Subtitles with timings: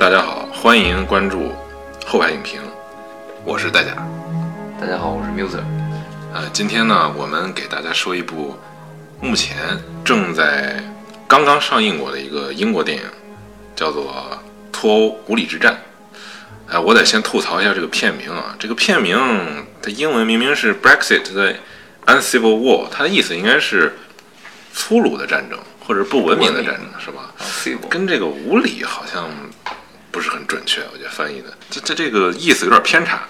[0.00, 1.52] 大家好，欢迎关注
[2.06, 2.58] 后排影评，
[3.44, 3.90] 我是戴甲。
[4.80, 5.60] 大家好，我是 Muser。
[6.32, 8.58] 呃，今天呢，我们给大家说一部
[9.20, 9.54] 目前
[10.02, 10.82] 正在
[11.28, 13.04] 刚刚上映过的一个英国电影，
[13.76, 14.40] 叫做
[14.72, 15.78] 《脱欧无理之战》。
[16.74, 19.18] 哎、我得先吐槽一下这个片名啊，这个片名
[19.82, 21.54] 它英文明明是 Brexit 的
[22.06, 23.98] Uncivil War，它的意思应该是
[24.72, 27.34] 粗鲁的战争或者不文明的战争，是吧？
[27.90, 29.28] 跟这个无理好像
[30.20, 33.22] 不是很准确，我觉得翻译的，这这这个意思有点偏差。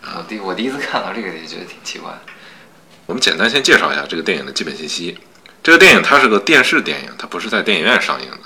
[0.00, 2.10] 我第我第一次看到这个也觉得挺奇怪。
[3.04, 5.18] 我们简单先介绍一下这个电影的基本信息。
[5.62, 8.38] 这个电影它是个电视电影，它不是在电影院上映的。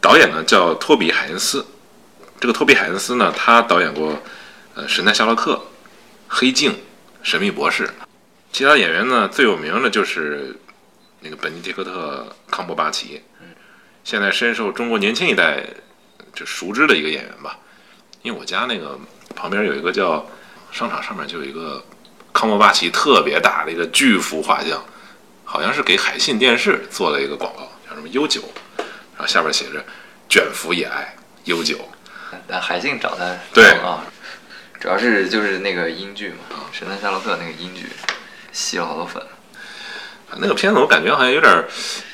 [0.00, 1.64] 导演呢叫托比·海恩斯。
[2.40, 4.20] 这个托比·海恩斯呢，他导演过
[4.74, 5.52] 呃《神探夏洛克》
[6.26, 6.72] 《黑镜》
[7.22, 7.86] 《神秘博士》。
[8.50, 10.58] 其他演员呢，最有名的就是
[11.20, 13.22] 那个本尼迪克特·康伯巴奇，
[14.02, 15.64] 现在深受中国年轻一代
[16.36, 17.58] 就熟知的一个演员吧。
[18.22, 18.96] 因为我家那个
[19.34, 20.24] 旁边有一个叫
[20.70, 21.84] 商场上面就有一个
[22.32, 24.84] 康伯巴奇特别大的一个巨幅画像，
[25.44, 28.42] 好像是给海信电视做了一个广告，叫什么悠久，
[28.76, 29.84] 然后下边写着
[30.28, 31.88] “卷福也爱悠久
[32.46, 34.04] 但海信找他对啊，
[34.80, 37.86] 主要是就是那个英剧嘛，《神探夏洛克》那个英剧，
[38.52, 39.22] 吸了好多粉。”。
[40.38, 41.68] 那个片子我感觉好像有点儿，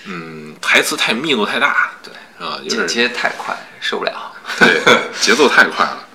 [0.05, 4.35] 嗯，台词太密度太大，对，啊，剪儿切太快，受不了。
[4.59, 4.83] 对，
[5.21, 6.09] 节奏太快了。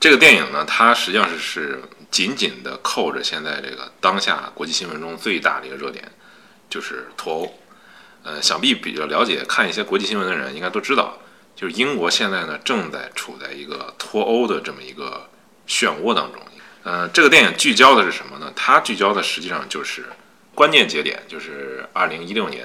[0.00, 6.02] 这个电影呢，它实际上是是紧紧的扣着现在这个当下国际新闻中最大的一个热点，
[6.70, 7.58] 就是脱欧。
[8.22, 11.18] 呃，想必比较了解看一些国际新闻的人应该都知道，
[11.54, 15.28] 就是英国现在呢正在处在一个脱欧的这么一个
[15.68, 16.42] 漩涡当中。
[16.82, 18.52] 呃，这个电影聚焦的是什么呢？
[18.56, 20.06] 它聚焦的实际上就是
[20.54, 22.64] 关键节点，就是二零一六年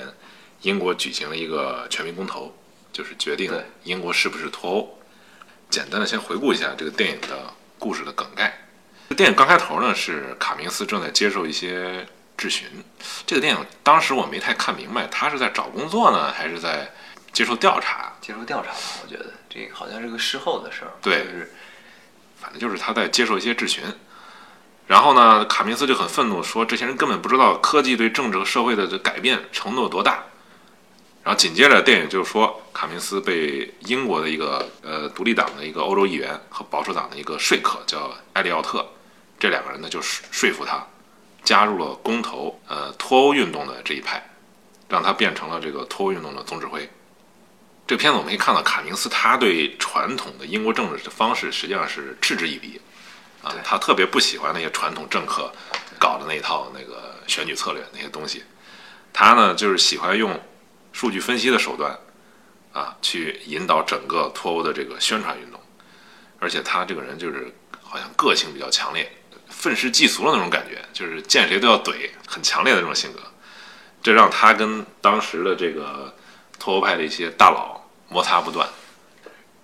[0.62, 2.56] 英国举行了一个全民公投，
[2.92, 5.00] 就是决定对英国是不是脱欧。
[5.70, 8.68] 简单的先回顾一下这个电影的故事的梗概。
[9.10, 12.06] 这电影刚开头呢是卡明斯正在接受一些
[12.38, 12.68] 质询。
[13.26, 16.92] 这个电影当时我没太看明白，他是在找工作呢，还是在
[17.32, 18.14] 接受调查？
[18.20, 20.92] 接受调查吧，我觉得这个好像是个事后的事儿。
[21.02, 21.52] 对就是
[22.40, 23.84] 反正就是他在接受一些质询。
[24.88, 30.26] 然后呢，卡明斯就很愤怒，说这些人根本不知道科技对政治和社会的这改变程度有多大。
[31.24, 38.84] 然后紧接着电影就说，卡明斯被英国的一个呃独立党的一个欧洲议员和保守党的一个说客叫埃利奥特，
[39.40, 40.84] 这两个人呢就说说服他
[41.44, 44.32] 加入了公投呃脱欧运动的这一派，
[44.90, 46.90] 让他变成了这个脱欧运动的总指挥。
[47.86, 52.82] 这个片子我们可以看到，卡明斯他对传统的英国政治的方式实际上是嗤之以鼻，
[53.44, 55.52] 啊，他特别不喜欢那些传统政客
[56.00, 58.44] 搞的那一套那个选举策略那些东西，
[59.14, 60.40] 他呢就是喜欢用
[60.92, 61.98] 数据分析的手段
[62.74, 65.60] 啊去引导整个脱欧的这个宣传运动，
[66.40, 69.12] 而且他这个人就是好像个性比较强烈，
[69.50, 73.20] 愤世嫉俗的那种感觉，就是见谁都要怼，很强烈的这种性格，
[74.02, 76.14] 这让他跟当时的这个
[76.60, 78.68] 脱欧派的一些大佬摩擦不断。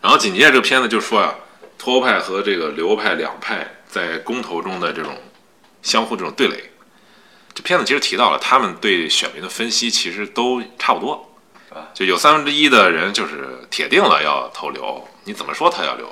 [0.01, 1.33] 然后紧接着这个片子就说呀、
[1.77, 5.17] 脱欧派和这个留欧派两派在公投中的这种
[5.81, 6.71] 相互这种对垒。
[7.57, 11.35] 这片子其实提到了他们对选民的分析其实都差不多
[11.91, 16.05] 就有三分之一的人就是铁定了要投留，你怎么说他要留；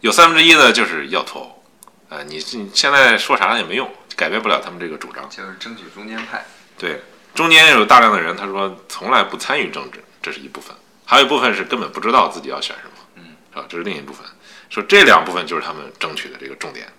[0.00, 1.62] 有三分之一的就是要脱欧。
[2.08, 5.30] 呃，你你现在说啥也没用，改变不了他们这个主张。
[5.30, 6.44] 就是争取中间派。
[6.76, 7.02] 对，
[7.36, 10.74] 中间有大量的人，他说从来不参与政治，这是一部分；
[11.04, 13.64] 还有一部分是根本不知道自己要选什么，嗯，是吧？
[13.68, 14.26] 这是另一部分。
[14.70, 16.92] 说这两部分就是他们争取的这个重点。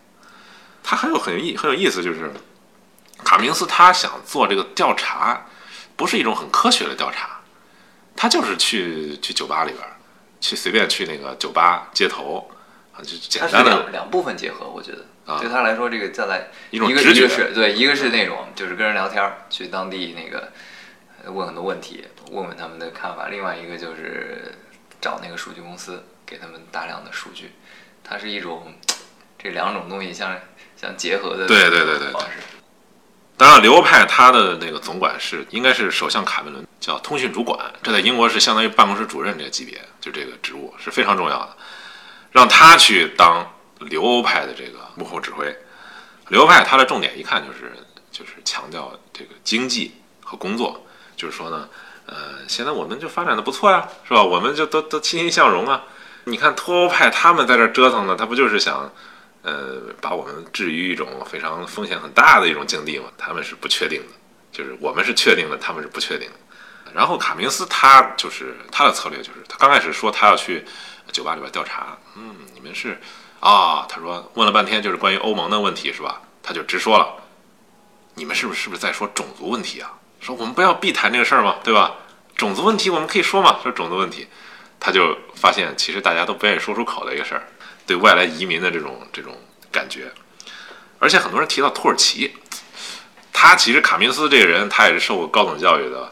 [0.81, 2.31] 他还有很有意很有意思，就是
[3.25, 5.45] 卡明斯他想做这个调查，
[5.97, 7.41] 不是一种很科学的调查，
[8.15, 9.97] 他就是去去酒吧里边儿，
[10.39, 12.49] 去随便去那个酒吧街头
[12.93, 20.51] 啊，就简单的两两部分结合，我觉得、啊对他来说，这个再来一种个直觉一个是对，一个是那种就是跟人聊天儿，去当地那个
[21.25, 24.53] 呃问很多问题，问问他们的看法；另外一个就是
[25.01, 27.53] 找那个数据公司给他们大量的数据，
[28.03, 28.75] 它是一种
[29.39, 30.37] 这两种东西相
[30.77, 32.11] 相结合的对对对对对。
[32.11, 32.37] 方式。
[33.37, 41.57] 当然，留欧派他的那个总管是应该是首相卡梅伦，叫通讯主管，这在英国是相当于办公室主任这个级别，就这个职务是非常重要的，
[42.31, 43.45] 让他去当
[43.79, 45.53] 留欧派的这个幕后指挥。
[46.29, 47.73] 留欧派他的重点一看就是
[48.09, 50.85] 就是强调这个经济和工作，
[51.17, 51.67] 就是说呢，
[52.05, 52.15] 呃，
[52.47, 54.23] 现在我们就发展的不错呀，是吧？
[54.23, 55.83] 我们就都都欣欣向荣啊。
[56.23, 58.89] 你看脱欧派他们在这折腾呢，他不就是想
[59.45, 64.07] 呃，把我们置于一种非常风险很大的一种境地嘛，他们是不确定的，
[64.51, 66.35] 就是我们是确定的，他们是不确定的。
[66.95, 70.65] 然后卡明斯他就是他的策略就是他刚开始说他要去
[71.11, 72.99] 酒吧里边调查，嗯，你们是
[73.39, 76.21] 啊，他说问了半天就是关于欧盟的问题是吧？
[76.41, 77.23] 他就直说了，
[78.15, 79.93] 你们是不是是不是在说种族问题啊？
[80.19, 81.93] 说我们不要避谈这个事儿嘛，对吧？
[82.35, 84.27] 种族问题我们可以说嘛，说种族问题，
[84.79, 87.47] 他就发现其实大家都不愿意说出口的一个事儿，
[87.85, 89.37] 对外来移民的这种这种
[89.71, 90.11] 感觉，
[90.99, 92.35] 而且很多人提到土耳其，
[93.33, 96.11] 他其实卡明斯这个人他也是受过高等教育的。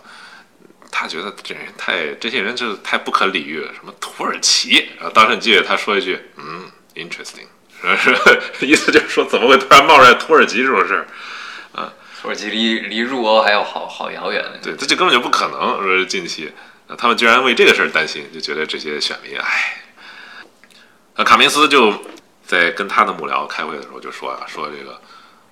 [0.96, 3.74] 他觉得这人太，这些人就是太不可理喻了。
[3.74, 4.90] 什么土耳其？
[4.98, 7.48] 然后当时你记得他说一句，嗯，interesting，
[7.82, 8.16] 是是，
[8.64, 11.08] 意思就是说怎么会突然冒出来土耳其这种事儿？
[11.74, 11.92] 啊，
[12.22, 14.46] 土耳其离离入欧还有好好遥远。
[14.62, 15.82] 对，这就根本就不可能。
[15.82, 16.52] 说近期，
[16.96, 19.83] 他们居然为这个事儿担心，就觉得这些选民，唉。
[21.16, 21.94] 那卡明斯就
[22.46, 25.00] 在跟他的幕僚开会的时候就说啊，说这个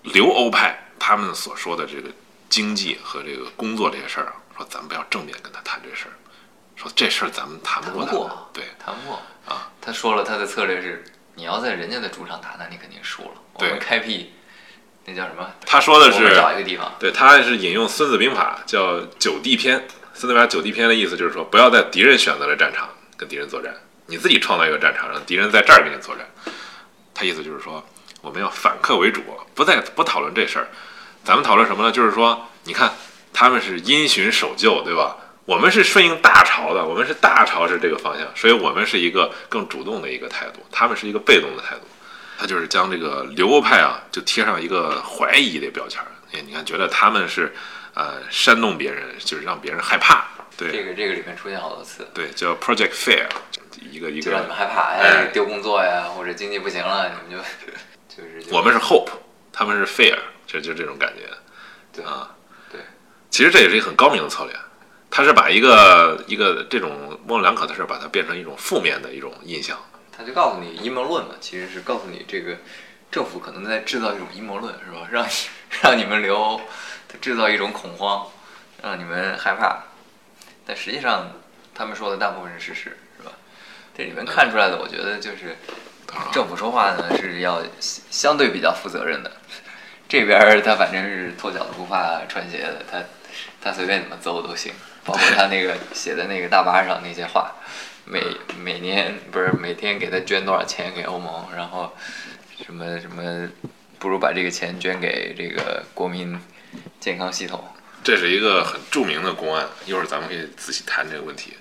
[0.04, 2.10] 留欧派他们所说的这个
[2.50, 4.34] 经济和这个工作这些事儿啊。
[4.58, 6.14] 说咱们不要正面跟他谈这事儿，
[6.76, 9.72] 说这事儿咱们谈不过，对，谈不过啊。
[9.80, 11.04] 他说了，他的策略是，
[11.36, 13.32] 你要在人家的主场打，那你肯定输了。
[13.54, 14.34] 我们开辟，
[15.06, 15.50] 那叫什么？
[15.66, 19.80] 他说的是找一个地方，对他是引用《孙子兵法》，叫九地篇。
[20.14, 23.74] 《孙子兵法》九地篇的意思就是说，不要在敌人选择的战场跟敌人作战，
[24.12, 26.28] 你自己创造一个战场，让敌人在这儿跟你作战。
[27.16, 27.84] 他意思就是说，
[28.22, 29.24] 我们要反客为主，
[29.56, 30.68] 不再不讨论这事儿，
[31.24, 31.92] 咱们讨论什么呢？
[31.92, 32.92] 就是说，你看。
[33.34, 35.16] 他们是因循守旧，对吧？
[35.46, 41.88] 我们是顺应大潮的，我们是大潮是这个方向，所以我们是一个更主动的一个态度，他们是一个被动的态度。
[42.38, 46.08] 他就是将这个留欧派啊，就贴上一个怀疑的标签儿。
[46.34, 47.56] 哎，你看，觉得他们是
[47.94, 50.26] 呃煽动别人，就是让别人害怕。
[50.58, 52.06] 对，这个这个里面出现好多次。
[52.14, 53.28] 对，叫 Project Fear，
[53.82, 57.44] 一个一个让你们害怕，哎，丢工作呀，或者经济不行了，你们就
[58.16, 59.10] 就是我们是 Hope，
[59.52, 61.30] 他们是 Fear，就就这种感觉。
[61.92, 62.36] 对啊。
[62.72, 62.80] 对
[63.30, 64.54] 其实这也是一个很高明的策略，
[65.10, 69.78] 他是把一个一个这种模棱两可的事儿，把它变成一种负面的一种印象。
[70.16, 72.58] 他就告诉你阴谋论嘛，其实是告诉你这个
[73.10, 75.08] 政府可能在制造一种阴谋论，是吧？
[75.10, 75.26] 让
[75.82, 76.60] 让你们留，
[77.08, 78.28] 他制造一种恐慌，
[78.84, 79.84] 让你们害怕。
[80.66, 81.32] 但实际上，
[81.74, 82.98] 他们说的大部分是事实？
[84.02, 85.56] 这里面看出来的，我觉得就是
[86.32, 87.62] 政府说话呢是要
[88.10, 89.32] 相对比较负责任的。
[90.10, 92.98] 这边他反正是脱脚的不怕穿鞋的，他。
[93.64, 94.74] 他随便怎么揍都行，
[95.06, 97.56] 包括他那个写的那个大巴上那些话，
[98.06, 98.22] 每
[98.60, 101.96] 每年不是每天给他捐多少钱给欧盟，然后
[102.66, 103.48] 什么什么，
[104.00, 106.40] 不如把这个钱捐给这个国民
[107.00, 107.64] 健康系统。
[108.04, 111.54] 这是一个很著名的公案，一会儿咱们可以仔细谈这个问题。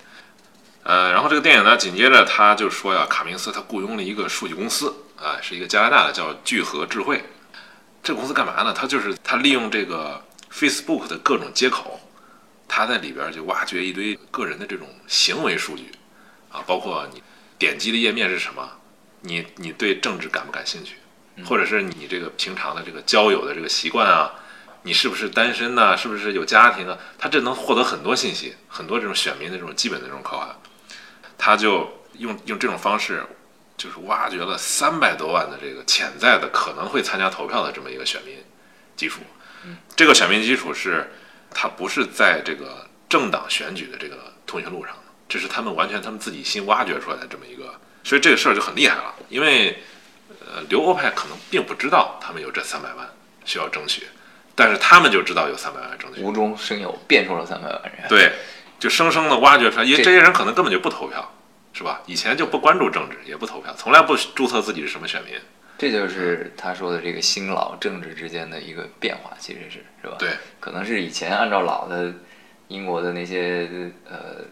[0.82, 7.24] 呃，然后这个电影呢，紧接着他就说呀，卡明斯他雇佣了一个数据公司啊，是一个加拿大的叫聚合智慧，
[8.02, 8.72] 这个公司干嘛呢？
[8.72, 10.22] 他就是他利用这个。
[10.52, 12.00] Facebook 的各种接口，
[12.66, 15.92] 他在里边就挖掘一堆个人的这种行为数据，
[16.50, 17.22] 啊，包括你
[17.56, 18.68] 点击的页面是什么，
[19.20, 20.96] 你你对政治感不感兴趣，
[21.44, 24.34] 或者是你这个平常的这个交友的这个习惯啊，
[24.82, 25.96] 你是不是单身呢？
[25.96, 26.98] 是不是有家庭啊？
[27.16, 30.60] 他这能获得很多信息，很多这种选民的这种基本的这种口号，
[31.42, 33.24] 他就用用这种方式，
[33.78, 38.36] 就是挖掘了三百多万的这个潜在的可能会参加投票的这么一个选民
[38.94, 39.22] 基础。
[39.96, 41.10] 这个选民基础是，
[41.50, 49.14] 他不是在这个政党选举的这个通讯录上的，这是他们完全他们自己新挖掘出来的这么一个，所以这个事儿就很厉害了。
[49.30, 49.82] 因为，
[50.40, 53.08] 呃，留欧派可能并不知道他们有这三百万
[53.46, 54.06] 需要争取，
[54.54, 58.32] 但是他们就知道有三百万争取，无中生有变出了三百万人，对，
[58.80, 61.32] 就生生的挖掘出来，因为这些人可能根本就不投票，
[61.72, 62.00] 是吧？
[62.06, 65.34] 以前就不关注政治，也不投票，从来不注册自己是什么选民。
[65.78, 70.16] 这就是他说的这个新老政治之间的一个变化，其实是是吧？
[70.18, 72.12] 对，可能是以前按照老的
[72.68, 73.68] 英国的那些
[74.08, 74.44] 呃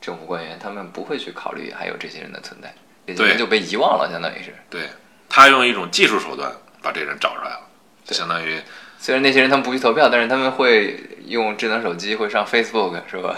[0.00, 2.74] 政府官员，他们不会去考虑还有这些人的存在，
[3.06, 4.54] 这些人就被遗忘了，相当于是。
[4.70, 4.88] 对
[5.28, 6.52] 他用一种技术手段
[6.82, 7.68] 把这人找出来了，
[8.04, 8.60] 就相当于
[9.02, 13.36] 虽然那些人他们不去投票，但是他们会用智能手机，会上 Facebook 是吧？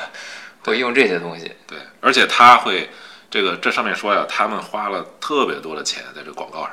[0.63, 1.51] 会用这些东西。
[1.67, 2.91] 对，而且他会
[3.31, 6.73] 这个这上面说呀，他们花了特别多的钱在这广告上。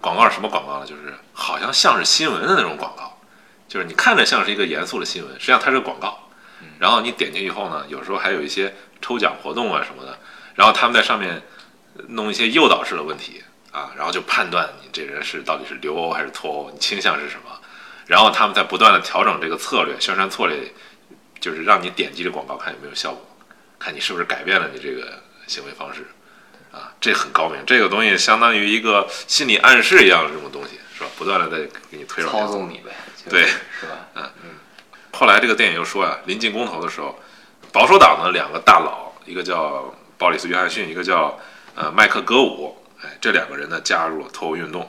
[0.00, 0.84] 广告是什么广告呢？
[0.84, 3.16] 就是好像像是新闻的那种广告，
[3.68, 6.18] 就是你看着像是一个严肃的新闻，实际上它是个广告。
[6.80, 10.18] 然后你点进去以后呢，有时候还有一些抽奖活动啊什么的。
[10.56, 11.40] 然后他们在上面
[12.08, 17.55] 弄一些诱导式的问题啊，然后就判断你这人是到底是留欧还是脱欧，你倾向是什么。
[18.06, 20.72] 然后他们在不断的调整这个策略，宣传策略，
[21.40, 23.20] 就是让你点击这广告看有没有效果，
[23.78, 26.06] 看你是不是改变了你这个行为方式。
[26.72, 31.08] 啊，这很高明，这个东西相当于一个心理暗示一样的这种东西，是吧？
[31.16, 32.92] 不断的在给你推上操纵你呗，
[33.30, 33.96] 对，是吧？
[34.14, 34.50] 嗯嗯。
[35.12, 37.18] 后来这个电影又说啊，临近公投的时候，
[37.72, 41.38] 保守党的两个大佬，一个叫鲍里斯·约翰逊，一个叫
[41.74, 44.86] 呃麦克戈伍，哎，这两个人呢加入了脱欧运动。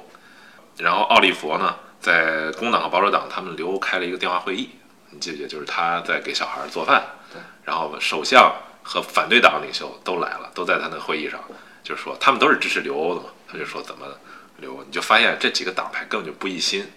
[0.78, 1.74] 然后奥利佛呢，
[2.08, 4.70] 在工党和保守党他们留开了一个电话会议，
[5.10, 5.50] 你记不记得？
[5.50, 8.50] 就是他在给小孩做饭，对，然后首相
[8.82, 11.38] 和反对党领袖都来了，都在他那会议上，
[11.84, 14.06] 就是说他们都是支持留欧的嘛，他就说怎么
[14.60, 16.90] 留欧，你就发现这几个党派根本就不一心，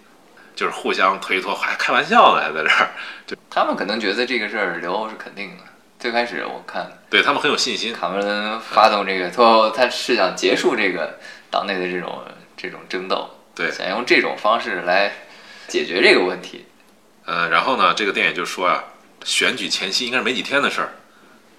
[0.55, 2.91] 就是互相推脱，还开玩笑呢，还在这儿，
[3.27, 5.63] 就他们可能觉得这个事儿留欧是肯定的。
[5.99, 7.93] 最开始我看对他们很有信心。
[7.93, 11.19] 卡梅伦发动这个脱欧，他是想结束这个
[11.51, 12.23] 党内的这种
[12.57, 15.13] 这种争斗，对，想用这种方式来
[15.67, 16.65] 解决这个问题。
[17.25, 18.83] 呃，然后呢，这个电影就说呀、
[19.23, 20.93] 选举前夕应该是没几天的事儿，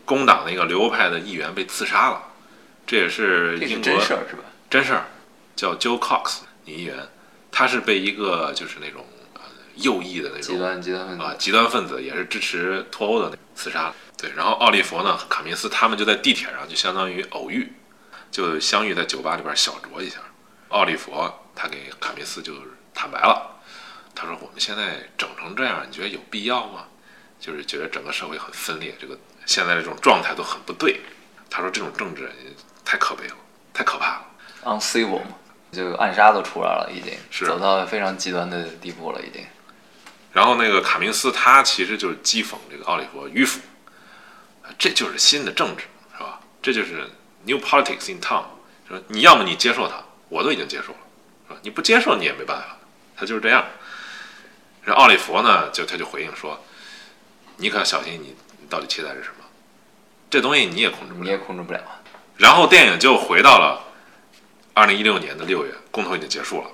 [0.05, 2.23] 工党那个留欧派的议员被刺杀了，
[2.87, 4.43] 这也是英国真事儿是吧？
[4.69, 5.07] 真事儿，
[5.55, 6.97] 叫 Joe Cox 女议员，
[7.51, 9.41] 她是被一个就是那种呃
[9.77, 13.95] 右翼的那种极端极端分子啊极端分子，也是支持脱欧的那刺杀了。
[14.17, 17.73] 对，然后奥利弗呢卡明斯他们就在地铁上就相当于偶遇，
[18.31, 20.19] 就相遇在酒吧里边小酌一下。
[20.71, 21.13] 奥利弗
[21.55, 22.61] 他给卡明斯就是
[22.95, 23.61] 坦白了，
[24.15, 26.87] 他说我们现在整成这样，你觉得有必要吗？
[27.41, 31.01] 就是觉得整个社会很分裂，这个现在这种状态都很不对。
[31.51, 32.31] 他说这种政治
[32.85, 33.35] 太可悲了，
[33.75, 34.27] 太可怕了。
[34.63, 35.37] uncivil 嘛，
[35.73, 39.45] 就暗杀都出来了，已经是走到非常极端的地步了，已经。
[40.33, 43.61] 然后那个卡明斯他其实就是讥讽这个奥利弗迂腐，
[44.79, 45.83] 这就是新的政治，
[46.17, 46.41] 是吧？
[46.63, 47.11] 这就是
[47.45, 48.45] new politics in town。
[48.89, 50.99] 说你要么你接受它，我都已经接受了？
[51.63, 52.77] 你不接受你也没办法，
[53.17, 53.65] 他就是这样。
[54.83, 56.61] 然后奥利佛呢，就他就回应说，
[57.57, 59.45] 你可要小心你你到底期待是什么，
[60.29, 61.39] 这东西你也控制不了你也。
[61.39, 61.81] 控制不了。
[62.37, 63.81] 然后电影就回到了
[64.75, 66.71] 二零一六年的六月，公投已经结束了，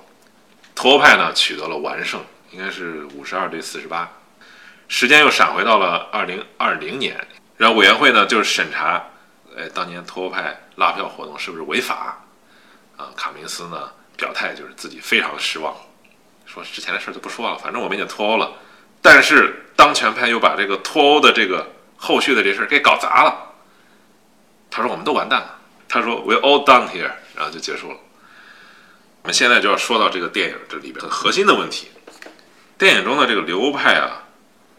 [0.73, 4.11] 脱欧派呢取得了完胜，应该是五十二对四十八。
[4.87, 7.27] 时间又闪回到了二零二零年，
[7.57, 9.05] 然后委员会呢就是审查，
[9.55, 12.23] 哎，当年脱欧派拉票活动是不是违法？
[12.97, 15.73] 啊，卡明斯呢表态就是自己非常失望，
[16.45, 18.51] 说之前的事就不说了，反正我们已经脱欧了。
[19.01, 23.53] 但是当权派又把这个脱欧的这个后续的这事儿给搞砸了。
[24.69, 25.57] 他说我们都完蛋了。
[25.87, 27.97] 他说 We all done here，然后就结束了。
[29.21, 31.87] 我们现在就要说到这个电影这里边很核心的问题。
[32.77, 34.27] 电影中的这个留欧派啊，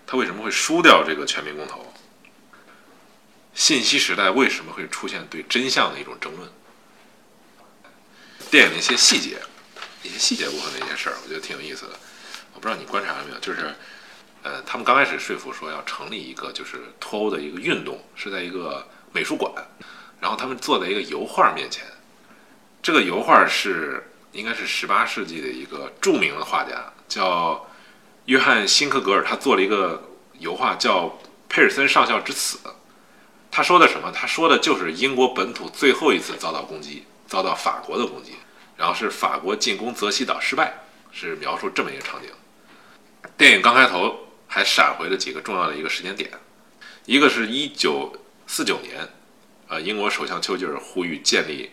[0.06, 1.86] 他为什么会输掉这个全民公投？
[3.52, 6.48] 信息时代为什么会出现对真相的一种争论？
[8.50, 9.38] 电影的一些细节，
[10.02, 11.92] 一些细节部分的一些事儿，我觉得挺有意思的。
[12.52, 13.74] 我不知道你观察了没有，就是，
[14.42, 19.52] 呃，他们刚开始说服说要成立一个就是脱欧的一个运动，是在一个美术馆，
[20.20, 21.86] 然后他们坐在一个油画面前，
[22.82, 27.68] 这个油画是应该是十八世纪的一个著名的画家，叫
[28.24, 31.04] 约翰辛克格尔，他做了一个油画叫
[31.48, 32.58] 《佩尔森上校之死》。
[33.52, 34.10] 他说的什么？
[34.12, 38.36] 他说的就是英国本土最后一次遭到攻击，遭到法国的攻击，
[38.80, 40.72] 然后是法国进攻泽西岛失败，
[41.12, 42.30] 是描述这么一个场景。
[43.36, 44.18] 电影刚开头
[44.48, 46.30] 还闪回了几个重要的一个时间点，
[47.04, 48.10] 一个是一九
[48.46, 49.06] 四九年，
[49.68, 51.72] 呃，英国首相丘吉尔呼吁建立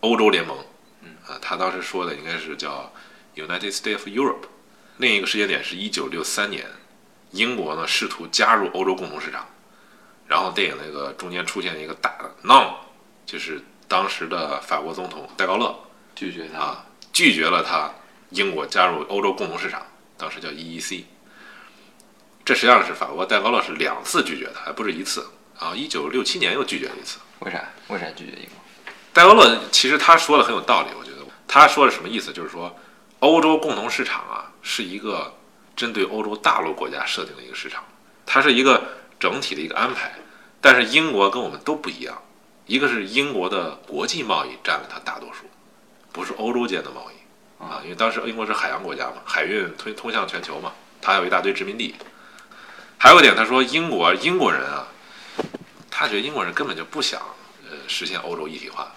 [0.00, 0.58] 欧洲联盟，
[1.02, 2.92] 嗯，啊，他当时说的应该是叫
[3.36, 4.48] United States of Europe。
[4.96, 6.66] 另一个时间点是一九六三年，
[7.30, 9.46] 英国呢试图加入欧洲共同市场，
[10.26, 12.74] 然后电影那个中间出现了一个大的 Non，
[13.24, 15.84] 就是当时的法国总统戴高乐
[16.18, 16.58] 拒绝他。
[16.58, 17.90] 啊拒绝了他
[18.30, 19.84] 英国加入欧洲共同市场，
[20.16, 21.02] 当时叫 EEC。
[22.44, 25.26] 这实际上是法国戴高乐是两次拒绝他，还不是一次
[25.58, 25.74] 啊！
[25.74, 27.18] 一九六七年又拒绝了一次。
[27.40, 27.64] 为啥？
[27.88, 28.92] 为啥拒绝英国？
[29.12, 31.16] 戴高乐其实他说的很有道理，我觉得
[31.48, 32.32] 他说的什么意思？
[32.32, 32.72] 就是说，
[33.18, 35.34] 欧洲共同市场啊，是一个
[35.74, 37.82] 针对欧洲大陆国家设定的一个市场，
[38.24, 38.80] 它是一个
[39.18, 40.14] 整体的一个安排。
[40.60, 42.22] 但是英国跟我们都不一样，
[42.66, 45.44] 一个是英国的国际贸易占了它大多数，
[46.18, 51.94] 不是欧洲间的贸易啊，因为当时英国是海洋国家嘛，海运通通向全球嘛，它有一大堆殖民地。
[52.98, 54.88] 还有一点，他说英国英国人啊，
[55.88, 57.22] 他觉得英国人根本就不想
[57.70, 58.88] 呃实现欧洲一体化。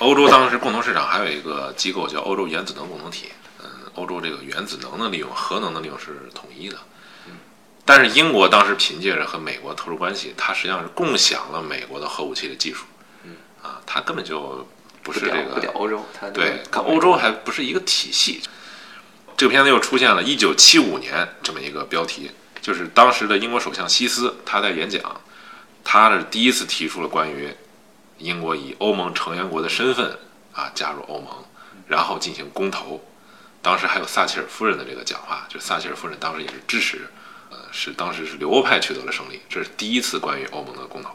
[0.00, 3.32] 欧洲当时共同市场还有一个机构叫欧洲原子能共同体，
[3.64, 6.76] 嗯，欧洲这个原子能的利用、核能的利用是统一的。
[7.86, 12.84] 但是英国当时凭借着和美国特殊关系，它实际上是共享了美国的核武器的技术。
[13.22, 14.68] 嗯，啊，它根本就
[15.08, 16.04] 不是这个不屌欧洲？
[16.12, 18.42] 他对，跟欧洲还不是一个体系。
[19.38, 25.00] 这个片子又出现了一九七五年这么一个标题，就是当时的英国首相希斯他在演讲，
[25.82, 27.48] 他是第一次提出了关于
[28.18, 30.18] 英国以欧盟成员国的身份
[30.52, 31.28] 啊加入欧盟，
[31.86, 33.02] 然后进行公投。
[33.62, 37.08] 当时还有撒切尔夫人的这个讲话，就撒切尔夫人当时也是支持
[37.50, 41.10] 呃，是当时是留欧派取得了胜利，这是第一次关于欧盟的公投。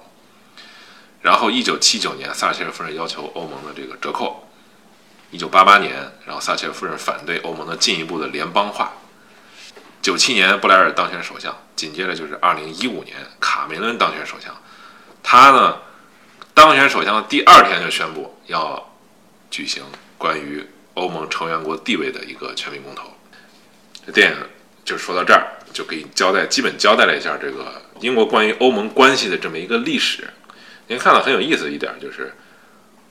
[1.23, 4.45] 然后，一九七九年，撒切尔夫人要求欧盟的这个折扣。
[5.31, 5.93] 一九八八年，
[6.27, 8.91] 然后撒切尔夫人反对欧盟的进一步的联邦化。
[10.01, 14.53] 九七年，布莱尔当选首相，紧接着就是二零一五年，卡梅伦当选首相。
[15.23, 15.79] 他呢，
[16.53, 18.93] 当选首相的第二天就宣布要
[19.49, 19.81] 举行
[20.17, 23.03] 关于欧盟成员国地位的一个全民公投。
[24.05, 24.37] 这电影
[24.83, 30.29] 就说到这儿，就可以交代，基本交代了一下这个英国关于欧盟关系的这么一个历史。
[30.87, 32.33] 您看到很有意思的一点就是，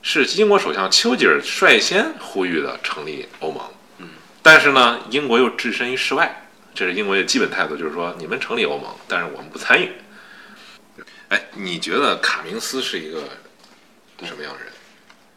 [0.01, 3.63] 是英国首相丘吉尔率先呼吁的成立欧盟。
[3.97, 4.09] 嗯，
[4.41, 6.39] 但是呢，英国又置身于事外。
[6.75, 9.91] 这是英国的基本态度，就是说你们成立欧盟，但是我们不参与。
[11.29, 13.23] 哎，你觉得卡明斯是一个
[14.23, 14.73] 什么样的人？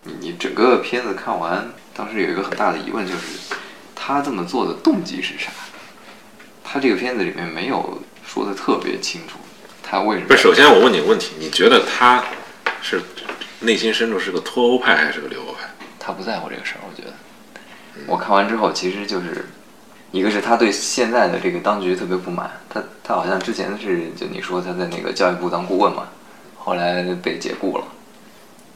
[0.03, 3.21] 你你整个片子看完，当时有一个很大的疑问，就是
[3.95, 5.51] 他这么做的动机是啥？
[6.65, 9.39] 他这个片子里面没有说的特别清楚，
[9.89, 10.27] 他为什么？
[10.29, 12.25] 不是，首先我问你个问题，你觉得他
[12.83, 13.01] 是
[13.61, 15.69] 内心深处是个脱欧派还是个留欧派？
[15.99, 17.15] 他不在乎这个事儿，我觉得。
[18.07, 19.47] 我看完之后，其实就是。
[20.13, 26.09] 一个是他对现在的这个当局特别不满，他他好像之前是就你说他在那个教育部当顾问嘛，
[26.57, 27.85] 后来被解雇了。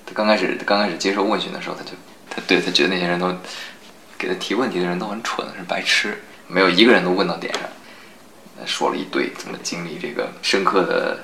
[0.05, 1.93] 他刚开始刚开始接受问询的时候，他就
[2.29, 3.33] 他对他觉得那些人都
[4.19, 7.63] 给他提问题的人都很蠢，是白痴，没有一个人都问到点上。
[8.67, 11.19] 说了一堆怎么经历这个深刻的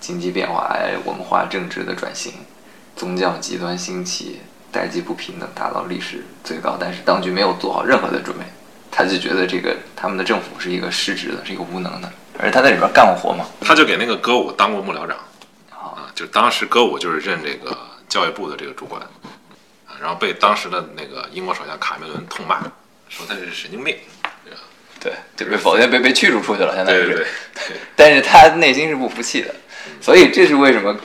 [0.00, 2.32] 经济变化、文化政治的转型、
[2.96, 4.40] 宗教极端兴起、
[4.72, 8.44] 代际不平等达到历史最高，但是当局没有做好任何的准备。
[8.90, 13.46] 他就觉得这个他们的政府是一个失职的，是一个无能的，而他在里边干过活嘛。
[13.60, 15.16] 他就给那个歌舞当过幕僚长，
[15.70, 17.76] 啊，就当时歌舞就是任这个
[18.08, 19.00] 教育部的这个主管，
[19.86, 22.60] 啊，然后被当时的那个英国首相卡梅伦痛骂，
[23.08, 23.96] 说他是神经病，
[25.00, 27.06] 对，就被否定，被被驱逐出去了，现在是。
[27.06, 27.76] 对对对。
[27.96, 29.54] 但是他内心是不服气的，
[30.00, 30.96] 所以这是为什么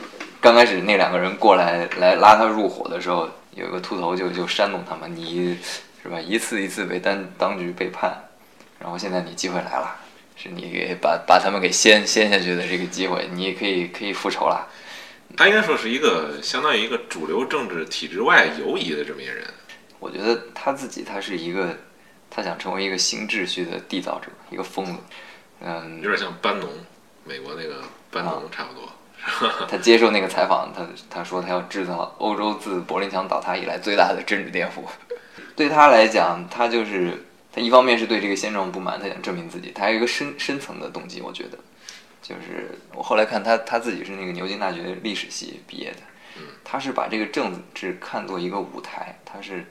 [0.42, 5.58] 刚开始那两个人过来来拉他入伙的时候，有一个秃头就就煽动他们，你。
[6.06, 6.20] 是吧？
[6.22, 8.16] 一次一次被当当局背叛，
[8.78, 9.96] 然后现在你机会来了，
[10.36, 14.68] 是你给把把他们给掀掀下去的这个机会，你也可以可以复仇了。
[15.36, 19.44] 他应该说是一个相当于一个主流政治体制外游移的这么一个人。
[19.98, 21.76] 我觉得他自己他是一个，
[22.36, 24.94] 他想成为一个新秩序的缔造者，一个疯子。
[25.62, 26.68] 嗯，有点像班农，
[27.24, 28.92] 美国那个班农差不多。
[29.70, 34.84] 他接受那个采访，他他说他要制造欧洲自柏林墙倒塌以来最大的政治颠覆。
[35.56, 41.58] 对他来讲，他就是他一方面是对这个现状不满，他想证明自己；他还有一个深深层的动机，我觉得，
[42.22, 46.00] 就是我后来看他他自己是那个牛津大学历史系毕业的，
[46.66, 49.66] 他是把这个政治看作一个舞台，他是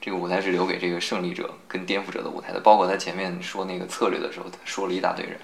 [0.00, 2.60] 这个舞台是留给这个胜利者跟颠覆者的舞台的。
[2.60, 5.38] 包括他前面说那个策略的时候，他说了一大堆人，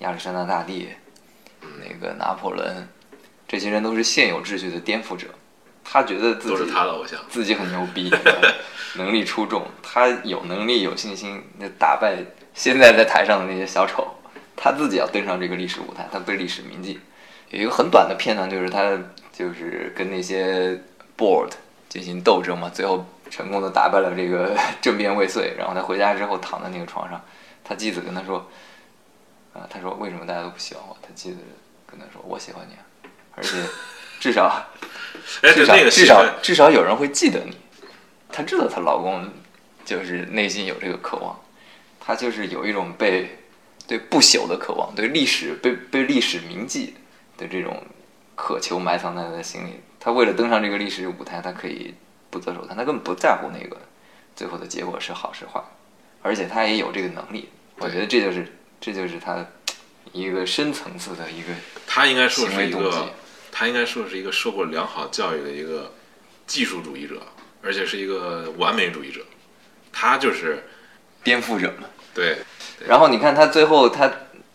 [0.00, 0.88] 亚历山大大帝，
[1.60, 2.88] 那个拿破仑，
[3.46, 5.26] 这些人都是现有秩序的颠覆者。
[5.90, 8.12] 他觉得自己都是他的偶像，自己很牛逼，
[8.96, 9.66] 能力出众。
[9.82, 12.18] 他有能力、有信心，那打败
[12.52, 14.14] 现在在台上的那些小丑。
[14.54, 17.00] 他自己要登上这个历史舞台，他被历史铭记。
[17.50, 18.98] 有一个很短的片段，就是他
[19.32, 20.78] 就是跟那些
[21.16, 21.48] board
[21.88, 25.54] 进行斗争嘛，最后成功的打败了这个 政变未遂。
[25.58, 27.20] 然后他回家之后躺在那个床上，
[27.64, 28.48] 他妻子跟他说
[29.54, 31.38] ：“啊，他说为什么大家都不喜欢我？”他妻子
[31.86, 32.82] 跟他说：“我喜欢你啊，
[33.34, 33.56] 而且。
[34.20, 34.66] ”至少，
[35.54, 37.56] 至少至少至少有人会记得你。
[38.32, 39.30] 她知道她老公
[39.84, 41.38] 就是内心有这个渴望，
[42.00, 43.38] 她就是有一种被
[43.86, 46.96] 对不朽的渴望，对历史被被历史铭记
[47.36, 47.80] 的这种
[48.34, 49.78] 渴求埋藏在她的心里。
[50.00, 51.94] 她为了登上这个历史舞台，她可以
[52.30, 53.76] 不择手段，他根本不在乎那个
[54.34, 55.62] 最后的结果是好是坏，
[56.22, 57.48] 而且他也有这个能力。
[57.78, 59.46] 我觉得这就是这就是他
[60.12, 61.48] 一个深层次的一个
[61.86, 63.10] 他应该说是一个。
[63.50, 65.92] 他应该说是一个受过良好教育的一个
[66.46, 67.20] 技术主义者，
[67.60, 69.20] 而且是一个完美主义者。
[69.90, 70.68] 他就是
[71.24, 71.88] 颠覆者嘛。
[72.14, 72.36] 对。
[72.86, 74.08] 然后你看他最后，他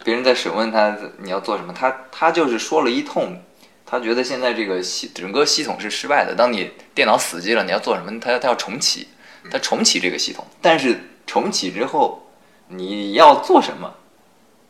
[0.06, 3.44] 别人在审问他你要做什么，他他就是说了一通，
[3.86, 6.34] 他觉得现在这个系整个系统是失败的。
[6.36, 8.20] 当你电脑死机了，你要做什么？
[8.20, 9.08] 他他要重启，
[9.52, 10.46] 他重启这个系统。
[10.62, 12.32] 但是重启之后
[12.68, 13.94] 你要做什么？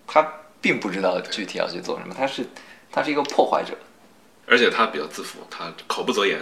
[0.05, 0.27] 他
[0.59, 2.13] 并不知道具体要去做什么。
[2.13, 2.45] 他是
[2.91, 3.77] 他是一个破坏者。
[4.45, 6.37] 而且他比较自负，他口不择言，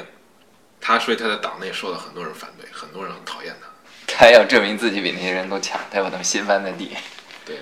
[0.81, 3.67] 他所以他在党内受到很多人反对，很多人很讨厌他。
[4.07, 6.97] 他要证明自己比那些人都强，他要把他们掀翻在地。
[7.45, 7.57] 对，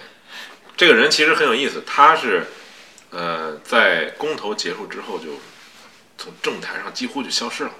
[0.77, 2.47] 这个人其实很有意思，他是，
[3.11, 5.29] 呃，在公投结束之后就
[6.17, 7.71] 从政坛上几乎就消失了。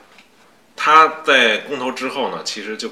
[0.75, 2.89] 他在公投之后呢，其实就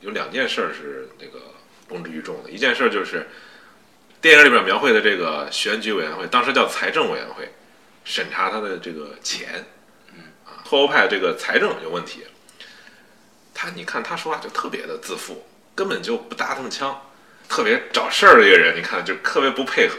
[0.00, 1.40] 有两件事是那个
[1.88, 3.28] 公之于众的，一件事就是
[4.20, 7.50] 电影里边描绘的这个选举委员会，当时叫财政委员会，
[8.04, 9.64] 审查他的这个钱，
[10.44, 12.24] 啊，脱欧派这个财政有问题，
[13.54, 17.10] 他你看他说话就特别的自负，根本就不搭他们腔，
[17.48, 19.96] 特别找事儿的一个人，你看就特别不配合，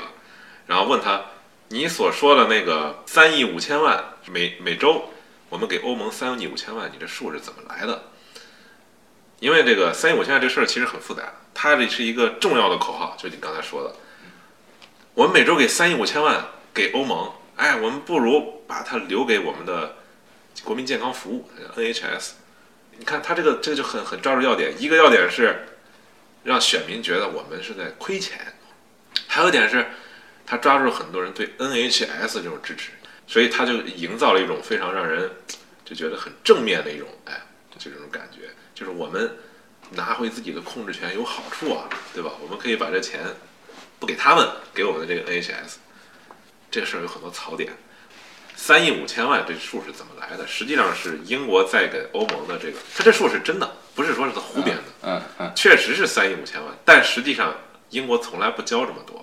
[0.68, 1.26] 然后问他，
[1.72, 5.10] 你所说的那个三亿五千万每每周，
[5.48, 8.04] 我们给欧盟三亿五千万，你这数是怎么来的？
[9.40, 13.96] 因为这个三亿五千万这事儿其实很复杂，它这是一个重要的口号，就你刚才说的，
[15.14, 19.96] 我们每周给三亿五千万给欧盟，哎，我们不如把它留给我们的
[20.66, 22.32] 国民健康服务 NHS。
[22.98, 25.68] 你看它这个这个就很很抓住要点，一个要点是
[26.44, 28.56] 让选民觉得我们是在亏钱，
[29.28, 29.88] 还有一点是
[30.52, 32.92] 他抓住了很多人对 NHS 这种支持，
[33.26, 35.32] 所以他就营造了一种非常让人
[35.86, 37.42] 就觉得很正面的一种哎
[37.80, 39.38] 就这种感觉，就是我们
[39.92, 42.34] 拿回自己的控制权有好处啊，对吧？
[42.42, 43.22] 我们可以把这钱
[43.98, 45.76] 不给他们，给我们的这个 NHS，
[46.70, 47.72] 这个事儿有很多槽点。
[48.54, 50.46] 三亿五千万这数是怎么来的？
[50.46, 54.84] 实际上是英国在给欧盟的这个，他这数是真的，不是说是他胡编的。
[55.04, 57.56] 嗯嗯，确实是三亿五千万，但实际上
[57.92, 59.21] 英国从来不交这么多。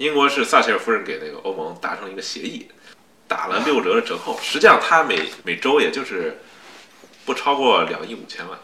[0.00, 2.66] 英国是撒切尔夫人给那个欧盟达成一个协议，
[3.28, 6.40] 打了六折的折扣，实际上它每每周也就是
[7.26, 8.58] 不超过两亿五千万。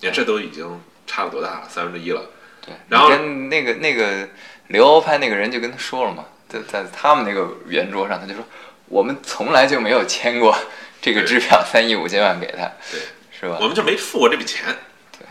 [0.00, 2.30] 你看这都已经差了多大了，三分之一了。
[2.60, 2.74] 对。
[2.88, 4.28] 然后跟那个那个
[4.66, 8.44] 留欧派那个人就跟他说了嘛，在在他们那个圆桌上，他就说
[8.88, 10.52] 我们从来就没有签过
[11.00, 13.00] 这个支票三亿五千万给他，对，
[13.30, 13.58] 是吧？
[13.60, 14.76] 我们就没付过这笔钱。
[15.16, 15.24] 对，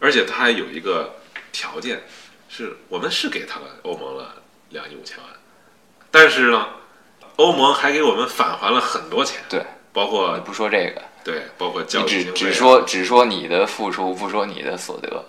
[0.00, 1.20] 而且他还有一个
[1.52, 2.02] 条件，
[2.48, 4.42] 是我们是给他了欧盟了
[4.74, 5.26] 两亿五千万，
[6.10, 6.66] 但是呢，
[7.36, 12.50] 欧盟还给我们返还了很多钱，对，包括不说这个，对，包括教你只育经费啊。
[12.50, 15.24] 只说只说你的付出，不说你的所得，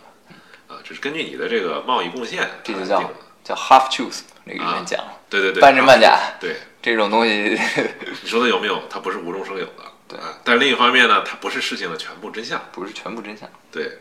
[0.67, 3.09] 啊，只是根据你的这个贸易贡献这就叫。
[3.45, 4.99] 叫 half truth，那个里啊面讲。
[5.29, 6.17] 对对对，半真半假。
[6.39, 7.55] 对，这种东西，
[8.23, 8.81] 你说的有没有？
[8.89, 9.83] 它不是无中生有的。
[10.07, 10.17] 对。
[10.17, 12.59] 啊，但另一方面呢，它不是事情的全部真相。
[12.71, 13.47] 不是全部真相。
[13.71, 13.99] 对，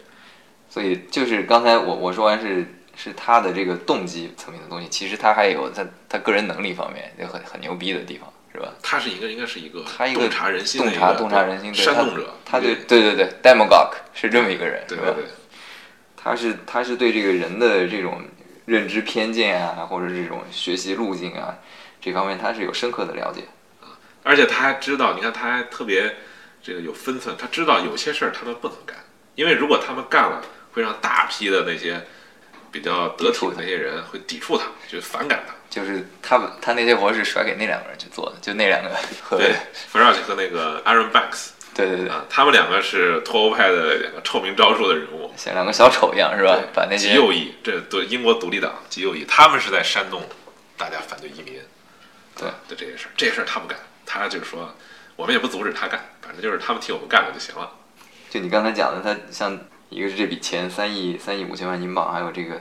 [0.70, 8.72] 所以就是刚才我我说完是是他的这个动机层面的东西，其实他还有他他个人能力方面就很很牛逼的地方，是吧？
[8.82, 12.34] 他是一个应该是一个他一个洞察人心的洞察洞察人心，对他煽动者。
[12.44, 15.04] 他对对对对，demagogue 是这么一个人，对吧？
[15.06, 15.30] 对对对，
[16.16, 18.22] 他是他是对这个人的这种
[18.64, 21.58] 认知偏见啊，或者这种学习路径啊
[22.00, 23.42] 这方面，他是有深刻的了解。
[24.22, 26.16] 而且他还知道，你看他还特别
[26.62, 28.96] 这个有分寸，他知道有些事儿他们不能干，
[29.34, 30.40] 因为如果他们干了，
[30.72, 32.02] 会让大批的那些
[32.74, 35.54] 比较得体的那些人会抵触他，就反感他。
[35.70, 38.90] 就是他把他那些活是甩给那两个人去做的，就那两个
[39.22, 39.52] 和对
[39.90, 45.32] f r a g 和那个 Aaron Banks 对对对，啊，他们两个是脱欧派的两个臭名昭著的人物。
[45.36, 46.58] 像两个小丑一样，是吧？
[46.72, 50.22] 把那些极右翼，这对英国独立党极右翼，他们是在煽动
[50.76, 51.60] 大家反对移民，
[52.36, 54.72] 对的这些事儿，这些事儿他不干，他就是说，
[55.16, 57.68] 我们也不阻止他干，反正就是他们替我们干了就行了。
[58.30, 59.58] 就你刚才讲的，他像
[59.94, 62.60] 一个是这笔钱三亿三亿五千万英镑，还有这个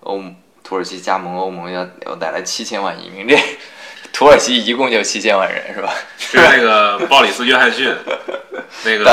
[0.00, 0.22] 欧
[0.62, 3.36] 土耳其加盟欧盟要要带来七千万移民，这
[4.12, 5.92] 土耳其一共就七千万人是吧？
[6.30, 7.92] 就是那个鲍里斯·约翰逊，
[8.86, 9.04] 那个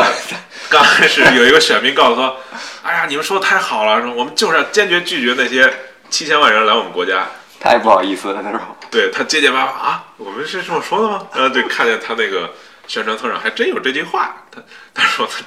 [0.69, 2.37] 刚开始有一个选民告诉说
[2.83, 5.73] ：“哎呀，你们说的太好了，说我们就是要坚决拒绝那些
[6.11, 7.25] 七千万人来我们国家。
[7.59, 8.59] 太不好意思了，他说。”
[8.91, 11.27] 对他结结巴巴啊，我们是这么说的吗？
[11.33, 12.53] 然后就看见他那个
[12.87, 14.61] 宣传册上还真有这句话，他
[14.93, 15.43] 他说他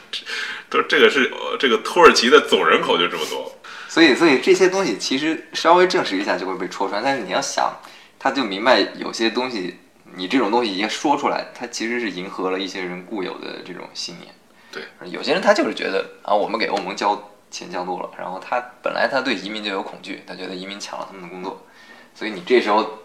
[0.71, 3.57] 他说这个是呃这个土耳其的总人口就这么多，
[3.89, 7.73] 所以，所以这些东西其实稍微证实一下就会被戳穿，但是你要想，
[8.19, 9.79] 他就明白有些东西，
[10.15, 14.35] 你这种东西一说出来，他其实是迎合了一些人固有的这种信念。
[14.71, 21.67] 对，有些人他就是觉得啊，我们给欧盟交钱交多了，然后他本来他对移民就有恐惧，他觉得移民抢了他们的工作，
[22.15, 22.99] 所以你这时候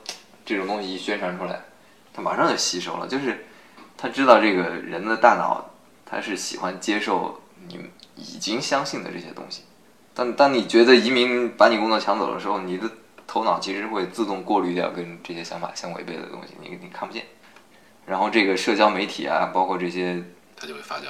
[0.46, 1.62] 这种东西一宣传出来，
[2.13, 3.46] 他马上就吸收了，就是
[4.04, 5.72] 他知道这个人的大脑
[6.06, 7.80] 他是喜欢接受你
[8.18, 9.63] 已经相信的这些东西。
[10.13, 12.92] 但当你觉得移民把你工作抢走的时候，你的
[13.26, 17.26] 头脑其实会自动过滤掉跟这些想法相违背的东西，你你看不见。
[18.06, 20.22] 然后这个社交媒体啊，包括这些，
[20.58, 21.04] 它就会发酵。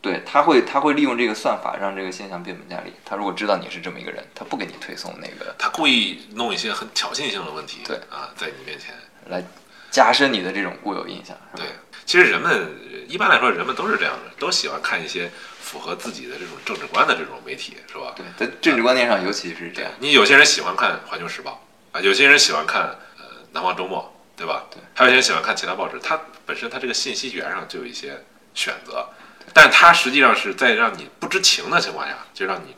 [0.00, 2.92] 对他会他会利用这个算法让这个现象变本加厉。
[3.04, 8.94] 他如果知道你是这么一个人，他不给你推送那个他故意弄一些很挑衅性的问题，对啊，在你面前，
[9.26, 9.42] 来
[9.90, 11.64] 加深你的这种固有印象，对，
[12.04, 12.76] 其实人们
[13.08, 18.14] 一般来说，人们都是这样的，都喜欢看一些符合自己的这种政治观的这种媒体，是吧？
[18.16, 19.90] 对，在政治观念上尤其是这样。
[19.98, 21.66] 你有些人喜欢看《环球时报》
[21.98, 22.82] 啊，有些人喜欢看
[23.18, 24.66] 呃《南方周末》，对吧？
[24.70, 28.22] 对，还有些人喜欢看其他报纸，它本身它这个信息源上就有一些
[28.54, 29.08] 选择，
[29.54, 32.76] 但它实际上是在让你不知情的情况下，就让你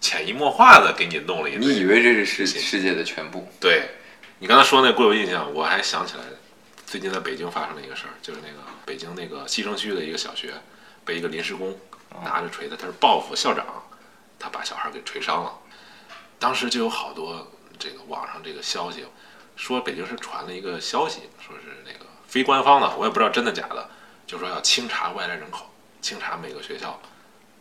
[0.00, 1.56] 潜移默化的给你弄了一。
[1.56, 3.48] 你以为这是世世界的全部？
[3.58, 3.90] 对，
[4.38, 6.22] 你刚才说那固有印象，我还想起来，
[6.84, 10.52] 最近在北京发生了一个事儿，就是那个北京那个西城区的一个小学，
[11.06, 11.78] 被一个临时工
[12.22, 13.64] 拿着锤子，他是报复校长，
[14.38, 15.54] 他把小孩给锤伤了。
[16.38, 19.06] 当时就有好多这个网上这个消息，
[19.56, 23.88] 说北京市传了一个消息，说是那个非官方的，我也不知道真的假的，
[24.26, 25.64] 就说要清查外来人口，
[26.02, 27.00] 清查每个学校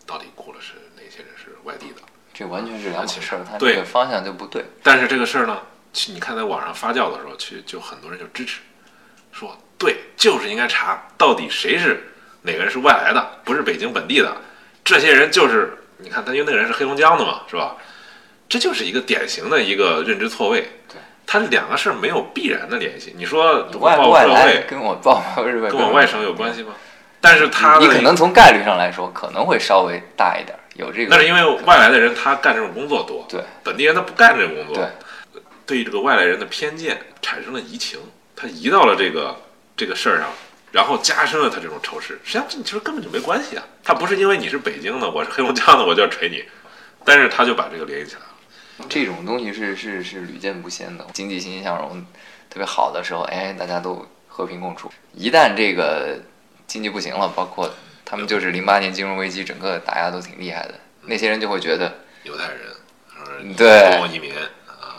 [0.05, 2.01] 到底雇了是哪些人是外地的。
[2.33, 4.65] 这完全是两码事儿，它对这个方向就不对。
[4.83, 5.61] 但是这个事儿呢，
[5.95, 8.59] 去你看在网上发酵的时候，去就很多人就支持，
[9.31, 14.35] 说对，就是应该查到底谁是哪个人是外来的，不是北京本地的，
[14.83, 17.77] 这些人就是你看他因为那个人是黑龙江的嘛，是吧？
[18.47, 20.61] 这就是一个典型的一个认知错位。
[20.87, 23.15] 对，它两个事儿没有必然的联系。
[23.17, 26.73] 你说你外不报社外来会跟我报不是跟我外省有关系吗？
[27.19, 31.15] 但是他的你可能从概率上来说可能会稍微大一点，有这个。
[31.15, 34.85] 那是因为外来的人他干这种工作多，对本地人他不干这种工作，对
[35.65, 37.99] 对这个外来人的偏见产生了移情，
[38.35, 39.35] 他移到了这个
[39.75, 40.29] 这个事儿上，
[40.71, 42.19] 然后加深了他这种仇视。
[42.23, 46.43] 实际上这其实根本就没关系啊，他不是因为你是北京的，我是黑龙江的，我就要锤你，
[47.03, 48.87] 但是他就把这个联系起来了。
[48.89, 52.05] 这种东西是是是屡见不鲜的，经济欣欣向荣
[52.49, 54.91] 特别好的时候，哎，大家都和平共处。
[55.13, 56.19] 一旦这个
[56.67, 57.73] 经济不行了，包括
[58.03, 60.73] 他们就是零八年金融危机，整个打压都挺厉害的，
[61.03, 62.59] 那些人就会觉得，犹太人，
[63.17, 64.41] 呃对公共移民啊，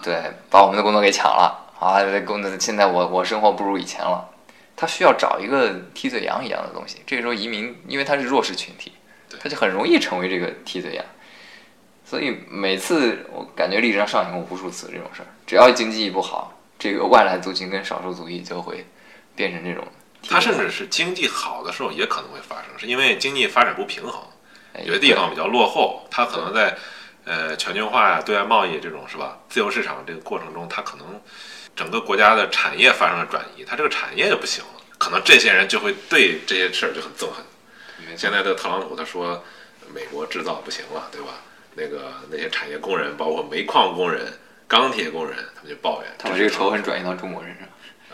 [0.07, 4.25] 对，把我们的工作给抢了啊，这工作现在我我生活不如以前了。
[4.77, 8.92] 他需要找一个替罪羊一样的东西，这个时候移民，因为他是弱势群体，
[9.40, 11.05] 他就很容易成为这个替罪羊。
[12.05, 18.87] 所以每次我感觉历史上上演过无数次这种事儿，只要经济一不好，这个外来族群跟少数族裔就会
[19.35, 19.83] 变成这种。
[20.29, 24.23] 他甚至是经济好的时候也可能会发生，是因为经济发展不平衡，
[24.73, 26.77] 哎有些地方比较落后，他可能在
[27.27, 31.21] 呃全球化呀、对外贸易这种是吧，自由市场这个过程中，它可能
[31.75, 37.45] 整个国家的产业发生了转移，它这个产业就不行了，可能这些人就会对这些事儿就很憎恨。
[38.17, 39.45] 现在的特朗普他说
[39.93, 41.29] 美国制造不行了，对吧？
[41.75, 44.33] 那个那些产业工人，包括煤矿工人、
[44.67, 47.69] 钢铁工人，他们就抱怨，他把这个仇恨转移到中国身上，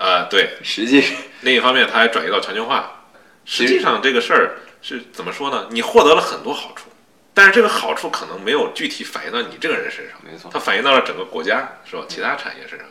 [0.04, 1.04] 啊、对， 实际
[1.42, 3.04] 另一方面，他还转移到全球化。
[3.44, 5.68] 实际上，这个事儿是怎么说呢？
[5.70, 6.88] 你获得了很多好处，
[7.34, 12.04] 但是这个好处可能没有具体反映到你这个人身上，没错它反映到了整个国家，是吧？
[12.08, 12.86] 其他产业身上，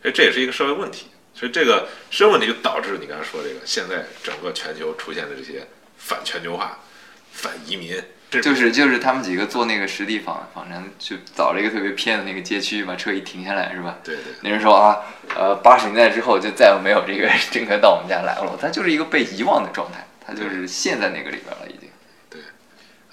[0.00, 1.08] 所以这也是一个社会问题。
[1.32, 6.78] 所以这个社会问题就导致你刚才说这个，现在整个全球出现的这些反全球化、
[7.32, 8.00] 反移民，
[8.30, 13.98] 这就是就是他们几个做那个实地访访谈，去找了一个特别偏的那个街区，把车一停下来，是吧？
[14.04, 15.02] 对对那人说啊，
[15.34, 21.89] 呃，八十年代之后就再也没有这个政客到我们家来了，他就是一个被遗忘的状态，他就是陷在那个里边了，已经。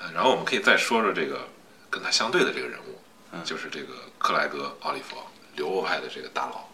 [0.07, 1.47] 呃，然后我们可以再说说这个
[1.89, 3.01] 跟他相对的这个人物，
[3.33, 5.17] 嗯就是这个克莱格·奥利弗，
[5.55, 6.69] 留欧派的这个大佬。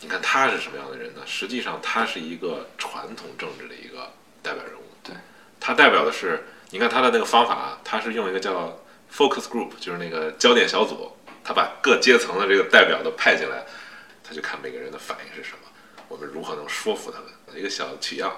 [0.00, 1.22] 你看他是什么样的人呢？
[1.26, 4.84] 实际上他是一个传统政治的一个代表人物。
[5.02, 5.14] 对，
[5.58, 8.78] 他代表的是，你看他的那个方法啊，他是用一个叫
[9.12, 13.66] focus group，就是那个焦点小组，他把各阶层的这个代表都派进来，
[14.24, 15.68] 他就看每个人的反应是什么，
[16.08, 18.34] 我们如何能说服他们，一个小取样。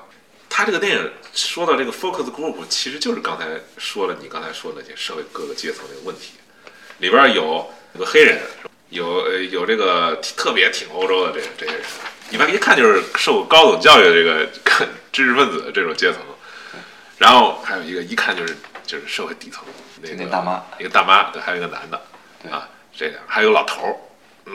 [0.54, 6.34] 他这个电影说到这个 focus group，其实就是刚才说了你刚才说的那些社会各个阶层的问题，
[6.98, 8.38] 里边有有个黑人，
[8.90, 11.82] 有呃有这个特别挺欧洲的这这些人，
[12.30, 14.46] 一般一看就是受高等教育的这个
[15.10, 16.20] 知识分子这种阶层，
[17.16, 18.54] 然后还有一个一看就是
[18.86, 19.64] 就是社会底层
[20.02, 21.98] 那个大妈，一个大妈，对，还有一个男的，
[22.42, 22.52] 对。
[22.52, 23.96] 啊，这两个还有老头儿，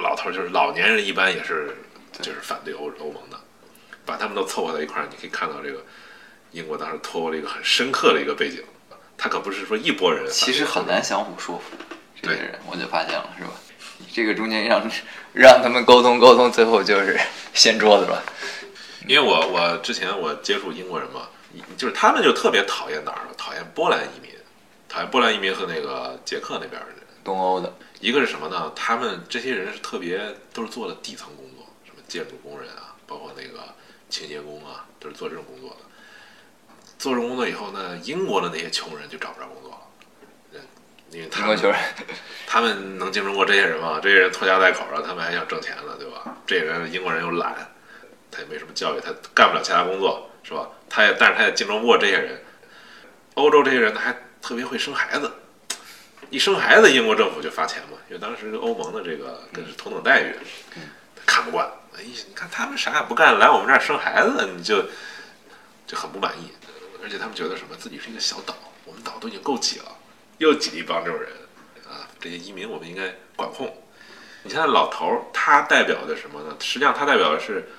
[0.03, 1.75] 老头儿就是老年人，一般也是
[2.21, 3.39] 就是反对欧欧盟的，
[4.07, 5.83] 把他们都凑合在一块儿，你可以看到这个
[6.51, 8.63] 英国当时脱欧了一个很深刻的一个背景，
[9.17, 11.63] 他可不是说一拨人，其实很难相互说服
[12.19, 13.51] 这些对人，我就发现了，是吧？
[13.99, 14.81] 你这个中间让
[15.33, 17.19] 让他们沟通沟通，最后就是
[17.53, 18.23] 掀桌子吧。
[19.07, 21.27] 因为我我之前我接触英国人嘛，
[21.77, 23.33] 就是他们就特别讨厌哪儿呢？
[23.37, 24.31] 讨厌波兰移民，
[24.87, 26.97] 讨厌波兰移民和那个捷克那边的人。
[27.23, 28.71] 东欧的，一个是什么呢？
[28.75, 30.21] 他们这些人是特别
[30.53, 33.59] 都是做的底层工作，什么建筑工人啊，包括那个
[34.09, 35.77] 清洁工啊，都是做这种工作的。
[36.97, 39.77] 做这种工作以后呢，英国的那些穷人就找不着工作了，
[40.53, 40.59] 嗯，
[41.11, 41.79] 因为他们英国球人，
[42.47, 43.99] 他们能竞争过这些人吗？
[44.01, 46.37] 这些人拖家带口的，他们还想挣钱呢，对吧？
[46.47, 47.71] 这些人英国人又懒，
[48.31, 50.67] 他也没什么教育，他干不了其他工作，是吧？
[50.89, 52.41] 他也，但是他也竞争不过这些人。
[53.35, 55.31] 欧洲这些人呢，还特别会生孩子，
[56.31, 60.35] 一生孩子，英国政府就发钱嘛，因为当时欧盟的这个跟是同等待遇，
[61.15, 61.69] 他看不惯。
[61.97, 64.85] 哎呀，你看他们啥也不干，来我们这儿生孩子，你就
[65.87, 66.51] 就很不满意。
[67.03, 68.53] 而且他们觉得什么，自己是一个小岛，
[68.85, 69.85] 我们岛都已经够挤了，
[70.39, 71.29] 又挤一帮这种人
[71.87, 73.75] 啊，这些移民我们应该管控。
[74.43, 76.55] 你看老头儿，他代表的什么呢？
[76.59, 77.69] 实际上他代表的是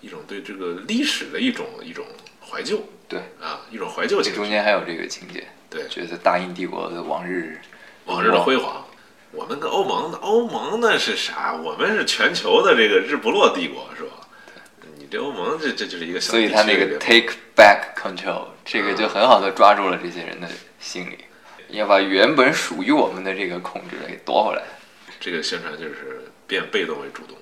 [0.00, 2.06] 一种对这个历史的一种一种
[2.40, 7.60] 怀旧对，啊，一种怀旧情绪，中间还有这个情节，对觉得大英帝国的往日
[8.06, 8.85] 往日的辉煌。
[9.36, 11.54] 我们跟欧盟的，欧盟那是啥？
[11.62, 14.26] 我们是全球的这个日不落帝国，是吧？
[14.96, 20.48] 你这欧盟这这就是一个小所以他那个 take back control 这个就很好的抓住了这些人的
[20.80, 21.18] 心理，
[21.68, 24.62] 要把原本属于我们的这个控制给夺回来。
[25.20, 27.36] 这个宣传就是变被动为主动。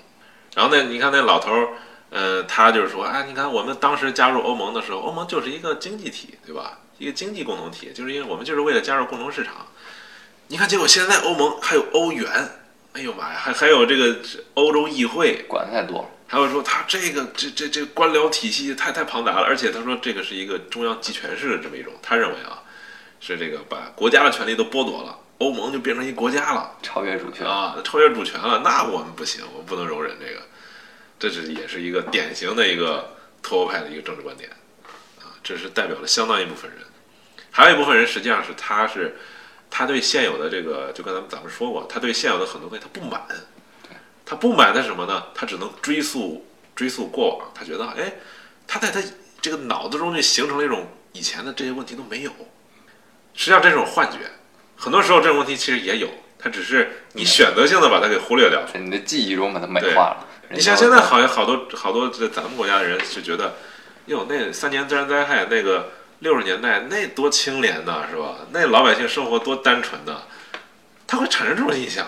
[0.56, 1.68] 然后呢，你看那老头儿，
[2.10, 6.80] 呃，他就是说，啊，你看我们当时加入欧盟的时候，欧盟就是一个经济体，对吧？
[6.98, 9.66] 一个经济共同体，就是因为我们就是为了加入共同市场。
[10.48, 12.28] 你看，结果现在欧盟还有欧元，
[12.92, 14.18] 哎呦妈呀，还还有这个
[14.54, 22.62] 欧洲议会，管得太多了，还有说他这个这这这官僚体系太太庞大了，而且他说这个是一个中央集权式的这么一种，他认为啊，
[23.20, 26.76] 是这个把国家的权利都剥夺了，欧盟就变成一国家了。
[26.82, 27.46] 超越主权。
[27.46, 30.42] 啊，超越主权了，那我们不行，我们不能容忍这个，
[31.18, 34.50] 这是也是一个典型的一个脱欧派的一个政治观点
[35.20, 36.80] 啊，这是代表了相当一部分人，
[37.50, 39.16] 还有一部分人实际上是他是
[39.76, 43.20] 他对现有的这个，就跟咱们咱们说过，他对现有的很多东西他不满，
[44.24, 45.24] 他不满的什么呢？
[45.34, 48.14] 他只能追溯追溯过往，他觉得哎，
[48.68, 49.02] 他在他
[49.40, 52.30] 这个脑子中就形成了一种以前的这些问题都没有，
[53.34, 54.18] 实际上这是种幻觉，
[54.76, 56.08] 很多时候这种问题其实也有，
[56.38, 58.64] 他只是你选择性的把它给忽略掉。
[58.72, 60.26] 在你的记忆中把它美化了。
[60.50, 63.56] 你像现在好像好多好多这咱们国家的人就觉得，
[64.06, 68.38] 哟，那三年自然灾害那个六十年代那多清廉呐，是吧？
[68.50, 70.22] 那老百姓生活多单纯呐，
[71.06, 72.06] 他会产生这种印象。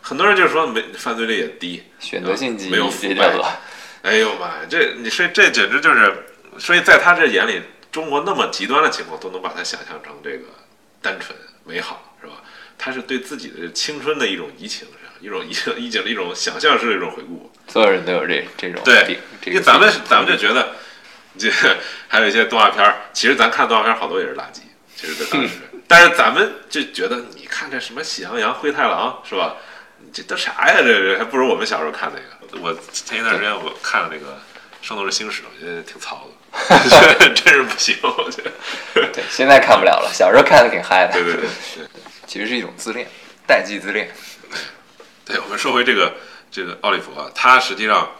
[0.00, 3.30] 很多人就是说没犯罪率也低，选择性记忆没有腐败
[4.02, 6.26] 哎呦妈呀，这你说这简直就是，
[6.58, 7.60] 所以在他这眼里，
[7.92, 10.44] 中国那么极端的情况都能把他想象成这个
[11.02, 12.34] 单纯美好，是吧？
[12.78, 15.12] 他是对自己的青春的一种移情，是吧？
[15.20, 17.50] 一种移移情的一种想象式的一种回顾。
[17.66, 20.76] 所有人都有这这种对因为咱们咱们就觉得，
[21.38, 21.50] 这
[22.08, 24.60] 还有一些动画片儿，其实咱看动画片儿好多也是垃圾，
[24.96, 25.54] 其实在当时，
[25.86, 29.56] 但是咱们就觉得，你看这什么喜羊羊、灰太狼是吧？
[30.12, 30.76] 这都啥呀？
[30.78, 32.62] 这这还不如我们小时候看那个。
[32.62, 34.32] 我前一段时间我看了那个
[34.80, 38.50] 《圣斗士星矢》，我觉得挺糙的， 真是不行，我觉得。
[39.12, 41.12] 对，现在看不了了，小时候看的挺嗨的。
[41.12, 41.42] 对对对
[41.76, 41.86] 对。
[42.26, 43.06] 其实是一种自恋，
[43.46, 44.10] 代际自恋。
[45.26, 46.14] 对，我们说回这个
[46.50, 48.10] 这个奥利弗啊，他实际上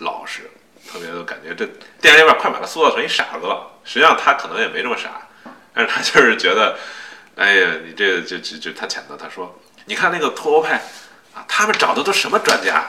[0.00, 0.50] 老实，
[0.90, 1.64] 特别的感觉这
[2.00, 3.70] 电影里边快把他塑造成一傻子了。
[3.84, 5.22] 实际上他可能也没这么傻，
[5.74, 6.76] 但是他就是觉得，
[7.36, 10.82] 哎呀，你这个就就就他谴责他说，你看那个脱欧派
[11.34, 12.84] 啊，他们找的都什么专家，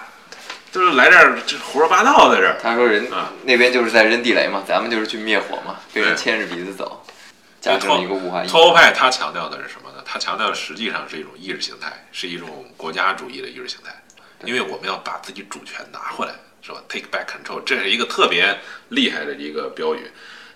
[0.72, 2.58] 都是来这儿这胡说八道在这儿。
[2.62, 7.06] 他说人啊那边就是在扔地雷嘛，咱们就是去灭火嘛，被人牵着鼻子走，
[7.62, 10.04] 加脱深一个物化意脱欧派他强调的是什么呢？
[10.04, 13.92] 他强调的实际上是一种意识形态，是一种国家主义的意识形态，
[14.44, 20.12] 因为我们要把自己主权拿回来，是吧？Take back control，这是一个特别厉害的一个标语。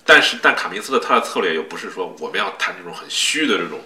[0.05, 3.81] 但是，但卡明斯的他的策略又不是说我们要谈这种很虚的这种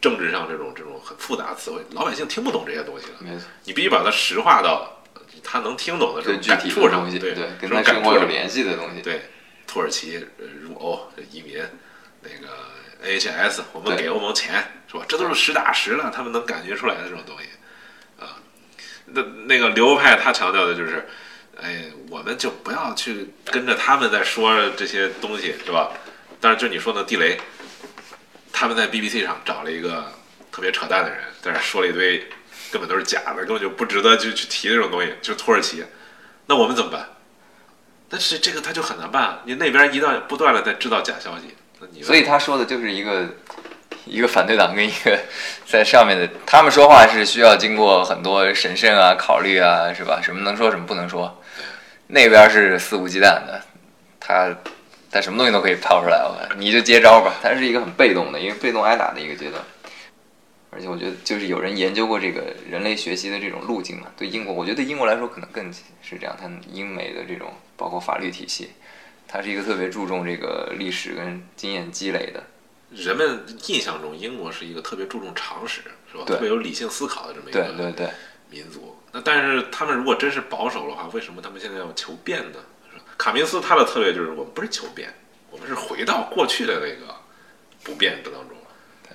[0.00, 3.12] 政治上这种这种很复杂的词汇，老百姓听不懂这些东西了。
[3.20, 9.02] 没错，你必须把它实化到呃他能听懂的这种具体的感触上，东西，对，跟他生活有联系的东西。
[9.02, 9.20] 对，
[9.66, 11.62] 土耳其呃入欧移民，
[12.22, 12.48] 那个
[13.04, 15.04] AHS，我们给欧盟钱是吧？
[15.06, 17.48] 这都是实打实的，他们能感觉出来的这种东西
[18.18, 18.40] 啊。
[19.04, 21.06] 那那个留欧派他强调的就是，
[21.60, 25.90] 哎，我们就不要去跟着他们在说这些东西是吧？
[26.40, 27.38] 但是就你说的地雷，
[28.52, 30.12] 他们在 BBC 上找了一个
[30.50, 32.26] 特别扯淡的人，在那说了一堆
[32.70, 35.84] 根本都是假的，根本就不值得去去提那种东西，就是土耳其。
[36.46, 37.08] 那我们怎么办？
[38.08, 43.26] 但是这个他就很难办，你那边一旦不断的在制造假消息，所以他说的就是一个
[44.04, 45.18] 一个反对党跟一个
[45.64, 50.20] 在上面的，他们说话是需要经过很多审慎啊、考虑啊，是吧？
[50.22, 51.41] 什么能说，什么不能说。
[52.14, 53.58] 那边是肆无忌惮的，
[54.20, 54.54] 他
[55.10, 56.22] 他什么东西都可以抛出来，
[56.58, 57.36] 你就接招吧。
[57.42, 59.62] 他是一个很被动的，因为被动挨打的一个阶段。
[60.70, 64.08] 而且我觉得，就是有人研究过这个人类学习的这种路径嘛。
[64.14, 66.36] 对英国，我觉得对英国来说可能更是这样。
[66.38, 68.72] 它英美的这种包括法律体系，
[69.26, 72.42] 它是一个特别注重这个历史跟经验积累的。
[72.90, 75.80] 人们印象中英国是一个特别注重常识，
[76.12, 76.24] 是吧？
[76.26, 78.10] 特别有理性思考的这么一个对对对，
[78.50, 78.98] 民族。
[79.12, 82.58] 那但是他们如果真是保守的话，为什么他们现在要求变呢？
[83.18, 85.14] 卡明斯他的策略就是我们不是求变，
[85.50, 87.14] 我们是回到过去的那个
[87.84, 88.56] 不变的当中。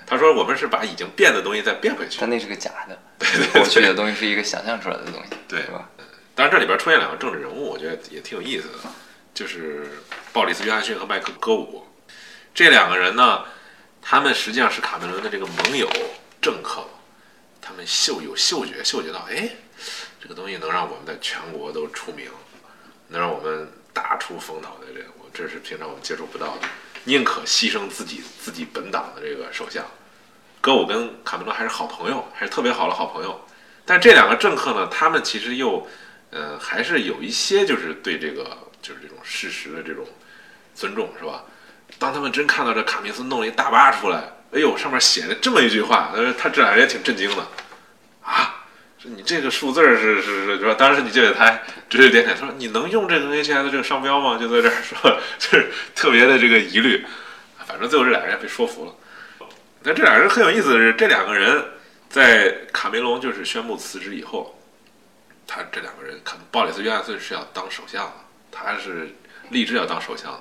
[0.09, 2.29] 他说我们是把已经变的东西再变回去但。
[2.29, 5.89] 那是个假的，对 过去的东西是一个想象出来的东西，对是吧？
[6.33, 8.89] 当然，这里边出现两个政治人物，我觉得也挺有意思的，
[9.33, 9.85] 就是
[10.31, 11.85] 鲍里斯·约翰逊和麦克戈舞
[12.53, 13.43] 这两个人呢，
[14.01, 15.89] 他们实际上是卡梅伦的这个盟友
[16.41, 16.87] 政客，
[17.59, 19.49] 他们嗅有嗅觉，嗅觉到，哎，
[20.27, 22.29] 这东西能让我们在全国都出名，
[23.07, 26.67] 能让我们大出风头的这个，这是平常我们接触不到的，
[27.05, 29.85] 宁可牺牲自己自己本党的这个首相。
[30.59, 33.39] 哥，我跟卡梅伦还是好朋友，还是特别好的好朋友。
[33.85, 35.87] 但这两个政客呢，他们其实又，
[36.31, 40.05] 呃，还是有一些就是对这个就是这种事实的这种
[40.75, 41.45] 尊重，是吧？
[41.97, 44.17] 当他们真看到这卡明斯弄了一大巴出来，
[44.51, 47.47] 哎呦，上面写了这么一句话，呃，他这俩人也挺震惊的，
[48.23, 48.56] 啊，
[49.15, 50.75] 你这个数字是是是，是吧？
[50.77, 54.37] 当时你记得他还指指点点，说你能用这个 NHI 的这个商标吗？
[54.37, 57.05] 就在这儿说，就是特别的这个疑虑。
[57.65, 58.95] 反正最后这俩人也被说服了。
[59.83, 61.63] 但这俩人很有意思的是，这两个人
[62.09, 64.59] 在卡梅隆就是宣布辞职以后，
[65.45, 68.13] 他这两个人，看鲍里斯·约翰逊是要当首相的，
[68.51, 69.09] 他是
[69.49, 70.39] 立志要当首相的。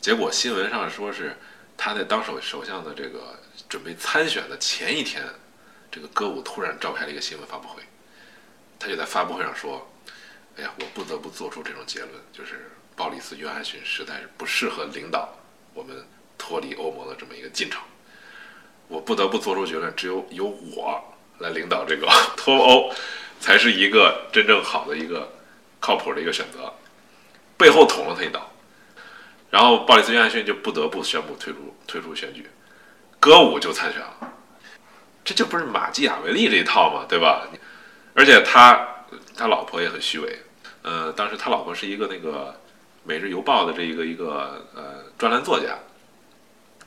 [0.00, 1.36] 结果新闻上说是
[1.76, 5.22] 他在当首首相的这个准备参选的前一天，
[5.98, 7.82] 这个歌舞突然召开了一个新闻发布会，
[8.78, 9.90] 他就在发布会上说
[10.56, 15.36] ：“哎呀，我不得不做出这种结论，就是鲍里斯·约翰逊实在是不适合领导
[15.74, 16.06] 我们
[16.38, 17.82] 脱离欧盟的这么一个进程。”
[18.86, 21.02] 我不得不做出结论，只有由我
[21.38, 22.06] 来领导这个
[22.38, 22.94] 脱欧，
[23.40, 25.28] 才是一个真正好的一个
[25.80, 26.72] 靠谱的一个选择。
[27.56, 28.52] 背后捅了他一刀，
[29.50, 32.48] 然后鲍里斯·约翰逊就不得不宣布退出退出选举，
[33.18, 34.27] 歌舞就参选了。
[35.28, 37.46] 这就不是马基雅维利这一套嘛，对吧？
[38.14, 39.04] 而且他
[39.36, 40.38] 他老婆也很虚伪，
[40.80, 42.54] 呃，当时他老婆是一个那个
[43.04, 45.76] 《每日邮报》的这一个一个呃专栏作家，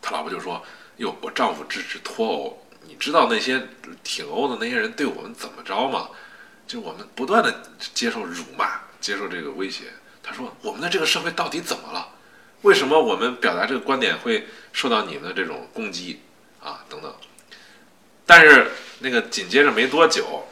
[0.02, 0.60] 他老婆就说。
[0.98, 3.60] 哟，我丈夫支持脱欧，你知道那些
[4.04, 6.10] 挺欧的那些人对我们怎么着吗？
[6.68, 7.62] 就我们不断的
[7.96, 9.86] 接受辱骂，接受这个威胁。
[10.22, 12.08] 他说，我们的这个社会到底怎么了？
[12.62, 16.22] 为什么我们表达这个观点会受到你们的这种攻击
[16.62, 16.86] 啊？
[16.88, 17.12] 等等。
[18.26, 20.48] 但是那个紧接着没多久，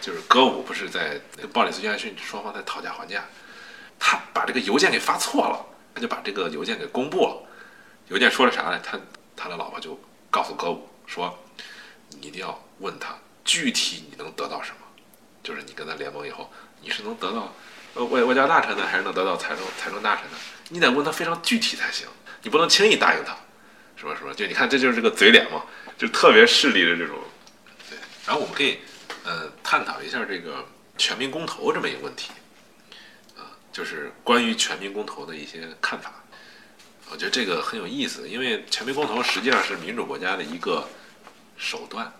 [0.00, 3.24] 就是歌舞不是在跟鲍里斯·约翰逊双方在讨价还价，
[3.98, 5.64] 他把这个邮件给发错了，
[5.94, 7.42] 他就把这个邮件给公布了。
[8.08, 8.80] 邮件说了啥呢？
[8.80, 8.98] 他。
[9.36, 10.00] 他的老婆就
[10.30, 11.36] 告诉歌舞说
[12.08, 14.76] ：“你一定要问他具体你能得到什么，
[15.42, 16.48] 就是你跟他联盟以后，
[16.80, 17.52] 你是能得到
[17.94, 20.38] 呃外外交大臣呢，还是能得到财政财政大臣呢？
[20.68, 22.06] 你得问他非常具体才行，
[22.42, 23.36] 你不能轻易答应他，
[23.96, 24.32] 什么什么？
[24.32, 25.64] 就你看，这就是这个嘴脸嘛，
[25.96, 27.16] 就特别势利的这种。
[27.88, 28.78] 对，然后我们可以
[29.24, 30.64] 呃探讨一下这个
[30.96, 32.30] 全民公投这么一个问题，
[33.36, 36.12] 啊，就是关于全民公投的一些看法。”
[37.12, 40.88] 我觉得这个很有意思，因为全民公投实际上是民主国家的一个
[41.56, 42.10] 手段，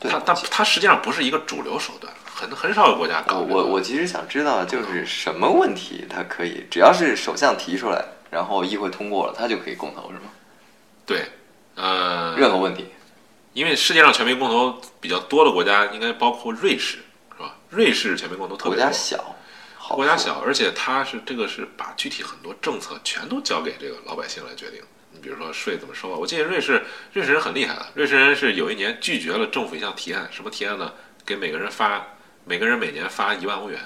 [0.00, 0.20] 对吧？
[0.24, 3.40] 它它它实际上不是一个主流手段，很很少有国家搞。
[3.40, 10.30] 我我其实想知道，就是什么问题它可以，只要是首相提出来，然后议会通过了，它就可以公投，是吗？
[11.04, 11.26] 对，
[11.74, 12.86] 呃，任何问题，
[13.56, 16.98] 因为世界上全民公投比较多的国家，应该包括瑞士，
[17.34, 17.56] 是吧？
[17.70, 19.34] 瑞士全民公投特别国家小。
[19.88, 24.82] 国家小，而且它是这个是把具体很多政策全都交给这个老百姓来决定。
[25.10, 26.18] 你比如说税怎么收啊？
[26.18, 26.84] 我记得瑞士
[27.14, 30.92] 瑞士人很厉害的，瑞士人是有一年拒绝了政府一项提案，什么提案呢？
[31.24, 32.06] 给每个人发
[32.44, 33.80] 每个人每年发一万欧元，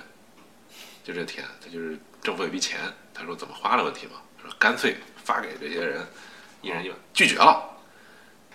[1.05, 2.81] 就这个提案，他就是政府有一笔钱，
[3.15, 6.05] 他说怎么花的问题嘛，说干脆发给这些人
[6.61, 7.70] 一人一万，拒绝了。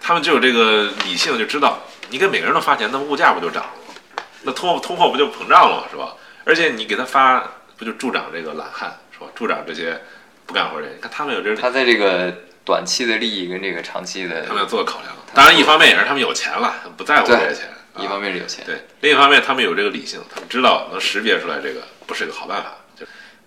[0.01, 1.79] 他们就有这个理性，就知道
[2.09, 4.23] 你给每个人都发钱，那物价不就涨了吗？
[4.43, 5.83] 那通通货不就膨胀了吗？
[5.89, 6.13] 是吧？
[6.43, 7.43] 而且你给他发，
[7.77, 9.27] 不就助长这个懒汉是吧？
[9.33, 9.99] 助长这些
[10.45, 10.91] 不干活人。
[10.95, 12.31] 你看他们有这，他在这个
[12.63, 15.11] 短期的利益跟这个长期的，他们要做考量。
[15.33, 17.69] 当然，一方面也是他们有钱了，不在乎这些钱。
[17.97, 22.73] 一方面是有钱，对；另一方面，他们有这个理性，他们知道能识别出来这个不是一个好办法。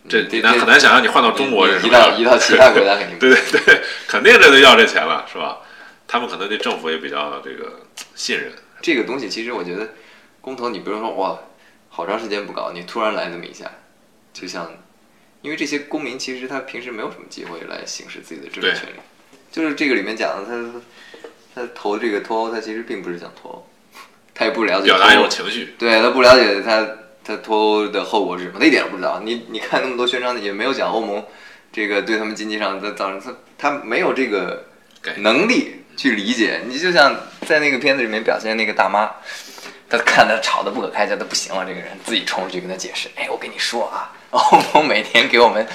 [0.09, 5.59] 就这难很难想象，你换到中国人，移到一到其他国家肯定 对对对，肯定这就要这钱了，是吧？
[6.09, 7.87] 他们可能对政府也比较这个
[8.17, 8.51] 信任。
[8.83, 9.91] 这个东西其实我觉得，
[10.41, 11.39] 公投你不用说哇。
[11.91, 13.69] 好长时间不搞，你突然来这么一下，
[14.33, 14.71] 就像，
[15.43, 19.01] 因为这些公民其实他平时没有什么机会来行使自己的政治权利，
[19.51, 20.81] 就是这个里面讲的，他
[21.57, 23.67] 他投这个脱欧，他其实并不是想脱欧，
[24.33, 26.87] 他也不了解表达一种情绪，对他不了解他
[27.25, 29.21] 他脱欧的后果是什么，他一点都不知道。
[29.25, 31.25] 你你看那么多宣传，也没有讲欧盟
[31.73, 33.21] 这个对他们经济上的造成，
[33.59, 34.67] 他他没有这个
[35.17, 36.63] 能力去理解。
[36.67, 37.15] 你就像
[37.47, 39.11] 在那个片子里面表现那个大妈。
[39.91, 41.65] 她看她吵得不可开交，她不行了。
[41.67, 45.67] 这个人自己冲出去跟她解释：“哎，我跟你说啊， 欧盟每天给我们，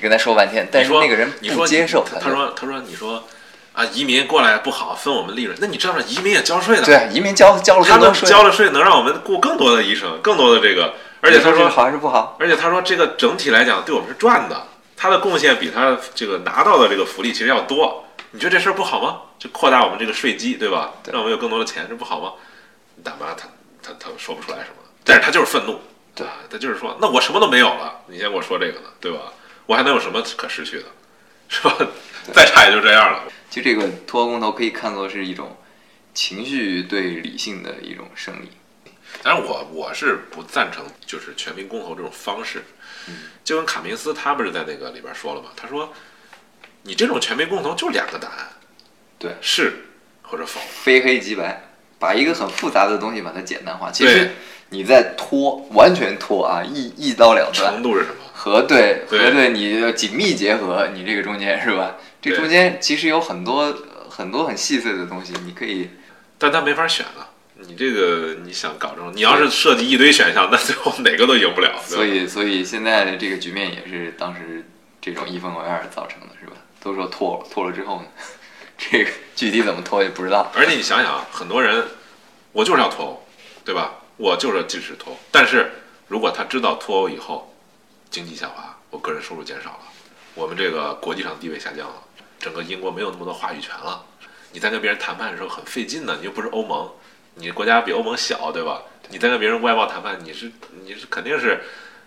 [0.00, 0.68] 跟她说半天。
[0.70, 2.04] 但是那个人不接受。
[2.04, 3.24] 他说：他说你说
[3.72, 5.58] 啊，移民过来不好，分我们利润。
[5.60, 6.00] 那你知道吗？
[6.06, 6.84] 移民也交税的。
[6.84, 10.94] 对，移民交交了他能交了税，能让我们雇更多的医生，更多的这个。
[11.20, 12.36] 而且他说好还是不好？
[12.38, 18.04] 而且他说这个整体来讲对我们是赚的，他的贡献比他这个拿到的这个福利其实要多。
[18.30, 19.16] 你觉得这事儿不好吗？
[19.38, 20.94] 就扩大我们这个税基，对吧？
[21.12, 22.32] 让我们有更多的钱，这不好吗？
[22.94, 23.48] 你大妈她
[23.82, 25.80] 她她说不出来什么，但是她就是愤怒，
[26.14, 29.32] 对啊，她就是说，那我什么都没有了，你先跟我说这个呢，对吧？
[29.66, 30.84] 我还能有什么可失去的，
[31.48, 31.76] 是吧？
[32.32, 33.24] 再差也就这样了。
[33.50, 35.56] 就这个脱欧公投可以看作是一种
[36.12, 38.50] 情绪对理性的一种胜利。
[39.22, 42.64] 当然我我是不赞成就是全民公投这种方式，
[43.44, 45.50] 就跟卡明斯他不是在那个里边说了吗？
[45.56, 45.92] 他说，
[46.82, 48.48] 你这种全民公投就两个答案，
[49.18, 49.84] 对是
[50.22, 50.60] 或者否。
[50.82, 51.62] 非黑即白，
[51.98, 53.90] 把一个很复杂的东西把它简单化。
[53.90, 54.32] 其实
[54.70, 57.82] 你在拖，完全拖啊，一一刀两断程。
[57.82, 58.16] 度是什么？
[58.36, 61.96] 和对和对对你紧密结合，你这个中间是吧？
[62.20, 63.74] 这中间其实有很多
[64.08, 65.90] 很多很细碎的东西，你可以
[66.38, 67.30] 但他没法选了。
[67.58, 71.72] 你这个你想搞这种，你要是设计一堆选项，那最后哪个都赢不了。
[71.82, 74.66] 所以，所以现在的这个局面也是当时
[75.00, 76.52] 这种一分为二造成的，是吧？
[76.82, 78.06] 都说拖了，拖了之后呢，
[78.90, 80.50] 这个具体怎么脱也不知道。
[80.54, 81.84] 而且你想想，很多人
[82.52, 83.26] 我就是要脱欧，
[83.64, 83.94] 对吧？
[84.16, 85.18] 我就是要支持脱欧。
[85.30, 85.70] 但是
[86.08, 87.54] 如果他知道脱欧以后
[88.10, 89.80] 经济下滑，我个人收入减少了，
[90.34, 92.02] 我们这个国际上地位下降了，
[92.38, 94.04] 整个英国没有那么多话语权了。
[94.52, 96.90] 你在跟别人谈判的时候很费劲呢，你又不是欧盟，
[97.34, 98.82] 你国家比欧盟小，对吧？
[99.08, 100.50] 你在跟别人外贸谈判，你是
[100.84, 101.62] 你是肯定是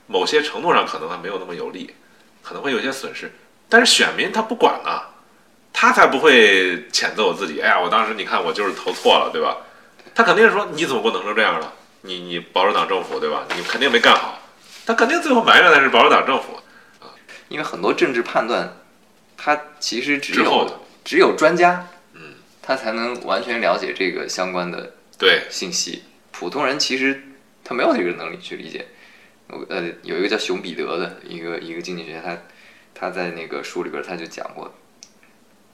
[0.08, 1.94] 某些程度上可能还没有那么有利，
[2.42, 3.32] 可能会有一些损失。
[3.70, 5.10] 但是选民他不管啊，
[5.82, 7.62] 他才不会谴责我自己。
[7.62, 9.56] 哎呀，我当时你看我就是投错了，对吧？
[10.14, 11.74] 他肯定是说你怎么不能成这样了？
[12.02, 13.46] 你你保守党政府对吧？
[13.56, 14.42] 你肯定没干好。
[14.86, 16.56] 他肯定最后埋怨的是保守党政府
[17.00, 17.16] 啊。
[17.48, 18.76] 因为很多政治判断，
[19.38, 26.04] 他其实只有只有专家，嗯，他才能完全了解这个相关的对，信息。
[26.34, 27.24] 普通人其实
[27.64, 28.86] 他没有这个能力去理解。
[29.48, 32.38] 我呃，有一个叫熊彼得的一个一个经济学家，他
[32.94, 34.74] 他在那个书里边他就讲过，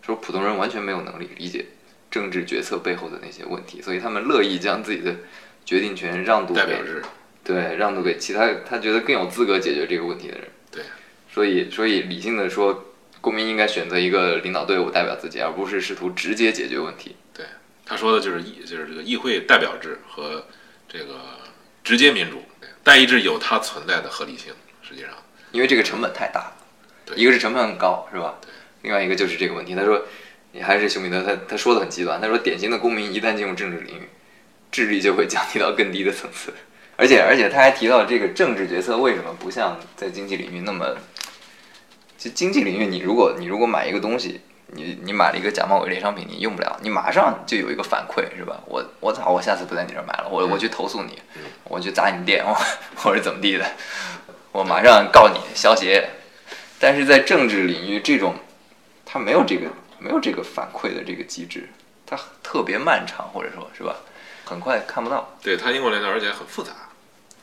[0.05, 1.65] 说普通人完全没有能力理解
[2.11, 5.15] 政治决策背后的那些问题，所以他们乐意将自己的
[5.65, 7.01] 决定权让渡给代表制。
[7.43, 10.47] 对让渡给其他他觉得更有资格解决这个问题的人。
[10.71, 10.83] 对，
[11.31, 12.85] 所以所以理性的说，
[13.21, 17.15] 公民应该选择一个领导队伍代表自己，而不是试图直接解决问题。
[17.33, 17.45] 对
[17.85, 20.47] 他说的就是议，就是这个议会代表制和
[20.89, 21.19] 这个
[21.83, 22.41] 直接民主，
[22.83, 24.53] 代议制有它存在的合理性。
[24.81, 25.11] 实际上，
[25.51, 26.55] 因为这个成本太大了，
[27.05, 28.39] 对一个是成本很高，是吧？
[28.85, 29.75] 另外一个就是这个问题。
[29.75, 30.01] 他说，
[30.53, 32.21] 你还是熊彼得，他他说的很极端。
[32.21, 34.07] 他说，典型的公民一旦进入政治领域，
[34.71, 36.53] 智力就会降低到更低的层次。
[36.95, 40.95] 而且而且他还提到，这个政治决策为什么不像在经济领域那么，
[42.17, 44.41] 就经济领域，你如果你如果买一个东西。
[44.69, 48.59] 你你买了一个假冒伪劣商品，你用不了，你马上就有一个反馈，是吧？
[48.65, 51.21] 我我操，我下次不在你这儿买了，我我去投诉你，
[51.65, 52.51] 我去砸你店，我
[52.95, 53.65] 或者怎么地的，
[54.51, 56.09] 我马上告你消协。
[56.79, 58.33] 但是在政治领域，这种
[59.15, 61.69] 它没有这个没有这个反馈的这个机制，
[62.05, 63.95] 它特别漫长，或者说是吧，
[64.43, 66.73] 很快看不到，对它英国联调，而且很复杂，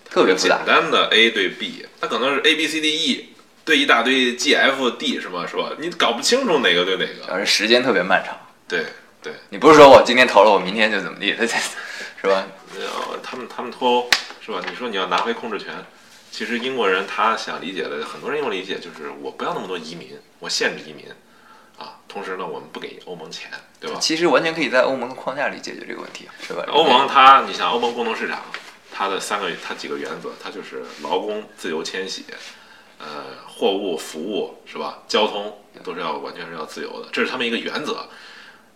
[0.05, 0.67] 特别复杂简。
[0.67, 5.47] 单的 A 对 B，它可能是 A B C D E 对一大堆 G F D 是吗？
[5.47, 5.71] 是吧？
[5.79, 7.33] 你搞不清楚哪个对哪个。
[7.33, 8.37] 而且时间特别漫长。
[8.69, 8.85] 对
[9.23, 11.47] 对，你不是说我今天投了，我明天就怎么地，它
[12.21, 12.47] 是吧？
[12.79, 14.11] 呃，他们他们脱欧
[14.45, 14.61] 是吧？
[14.69, 15.73] 你说你要拿回控制权，
[16.31, 21.17] 其实英国人他想理解的，很多人用理解就是我不要那么多移民，我限制移民啊，
[22.13, 23.51] 同时呢，我们不给欧盟钱，
[23.81, 23.99] 对吧？
[23.99, 26.63] 其实完全可以在欧盟的框架里解决这个问题，是吧？
[26.69, 28.43] 欧盟它，你像欧盟共同市场，
[28.93, 32.27] 它的三个它几个原则，它就是劳工自由迁徙，
[32.99, 33.07] 呃，
[33.49, 34.99] 货物服务是吧？
[35.09, 38.07] 交通都是要完全是要自由的，这是他们一个原则。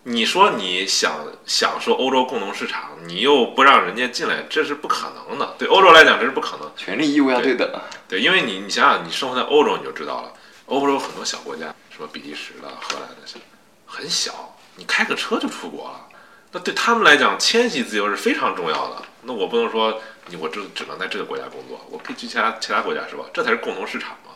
[0.03, 5.53] 你说你想享受欧洲共同市场，你又不让人家进来，这是不可能的。
[5.59, 6.71] 对欧洲来讲，这是不可能。
[6.77, 7.69] 权利义务要对等。
[8.07, 10.31] 对，因为你你想想，你生活在欧洲你就知道了，
[10.67, 13.41] 欧洲有很多小国家，什么比利时的、荷兰的，
[13.87, 16.07] 很小，你开个车就出国了。
[16.51, 19.01] 那对他们来讲，迁徙自由是非常重要的。
[19.23, 23.25] 那我不能说你我只只能在这个国家工作，我可以去其他其他国家是吧？
[23.33, 24.33] 这才是共同市场嘛。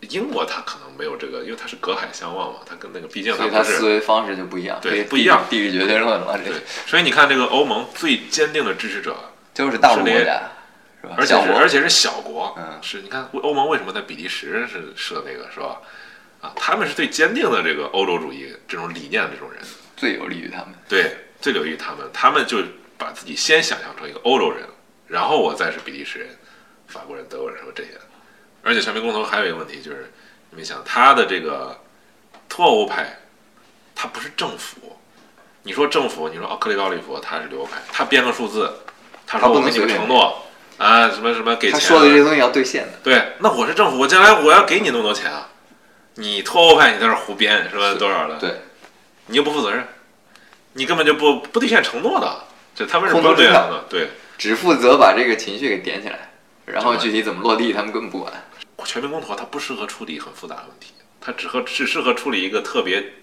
[0.00, 6.54] 英国它可能没有这个，因为它是隔海相望嘛，它跟那个毕竟它它不是思维方式就不一样，对不一样地域绝对论了，对，
[6.86, 9.14] 所以你看这个欧盟最坚定的支持者
[9.52, 10.42] 就是大陆国家，
[11.00, 11.14] 是吧？
[11.18, 15.80] 而且是而且是小国，嗯是你看欧盟为什么在比利时是设那个是吧？
[16.46, 19.60] 啊，他们是最坚定的这个欧洲主义这种理念的这种人，
[19.96, 20.68] 最有利于他们。
[20.88, 22.58] 对，最有利于他们，他们就
[22.96, 24.64] 把自己先想象成一个欧洲人，
[25.08, 26.28] 然后我再是比利时人、
[26.86, 27.90] 法国人、德国人什么这些。
[28.62, 30.12] 而且全民公投还有一个问题就是，
[30.50, 31.80] 你们想他的这个
[32.48, 33.18] 脱欧派，
[33.94, 34.96] 他不是政府。
[35.62, 38.72] 你说政府，你说哦，克里高利夫他是流派，他编个数字，
[39.26, 40.46] 他他说我给你不能随便个承诺
[40.78, 45.48] 啊，什么什么给钱啊，他说的这些东西要兑现的，对，那我是政府，我将来我要给你那么多钱啊！
[46.16, 47.94] 你脱欧派，你在这胡编是吧？
[47.94, 48.38] 多少了？
[48.38, 48.60] 对，
[49.26, 49.86] 你又不负责任，
[50.74, 52.44] 你根本就不不兑现承诺的，
[52.74, 54.08] 就他们是不这样的，对。
[54.38, 56.30] 只负责把这个情绪给点起来，
[56.66, 58.32] 然后具体怎么落地，他们根本不管。
[58.84, 63.14] 全民公投它不适合处理很复杂的问题，它只合只适合处理一个特别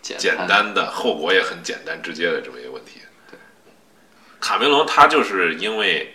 [0.00, 3.00] 简单，单的，后果也很简单直接的这么一个问题。
[4.40, 6.14] 卡梅隆他就是因为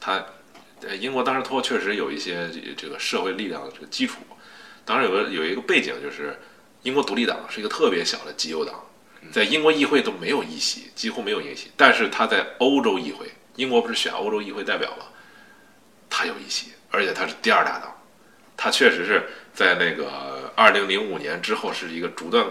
[0.00, 0.24] 他，
[0.82, 4.18] 呃，英国当时脱欧确实有一些这这个社会力量的这个基础，
[4.88, 6.40] 当然有个有一个背景就是
[6.82, 8.82] 英国独立党是一个特别小的极右党，
[9.30, 15.04] 在英国议会都没有议席，几乎没有议席，但是他在欧洲议会，英国不是选欧洲议会代表吗？
[16.08, 17.94] 他有一席，而且他是第二大党，
[18.56, 22.42] 他确实是在那个二零零五年之后是一个逐渐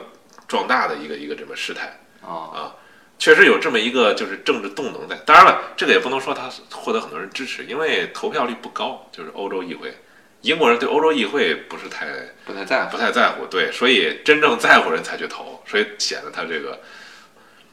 [0.47, 1.99] 壮大的一个一个这么事态。
[2.21, 2.75] 哦，啊，
[3.17, 5.15] 确实有这么一个就是政治动能在。
[5.25, 9.97] 当然了，这个也不能说他获得很多人支持，因为投票率不高，就是欧洲议会，
[10.41, 12.07] 英国人对欧洲议会不是太
[12.45, 12.91] 不太在乎。
[12.91, 12.97] 不。
[12.97, 16.79] 太在乎，对，所以真正在乎人才去投，所以显得他这个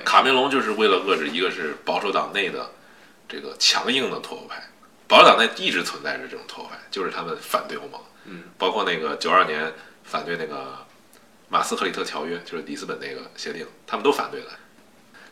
[0.04, 2.70] 卡梅隆就是为了遏制，一个是保守党内的
[3.28, 4.62] 这个强硬的脱欧派，
[5.06, 10.78] 保守党内一直存在着这种脱欧派，就是他们反对欧盟，嗯，包括那个九二年反对那个
[11.48, 14.46] 马斯克里特条约，就是里斯本那个协定，他们都反对了，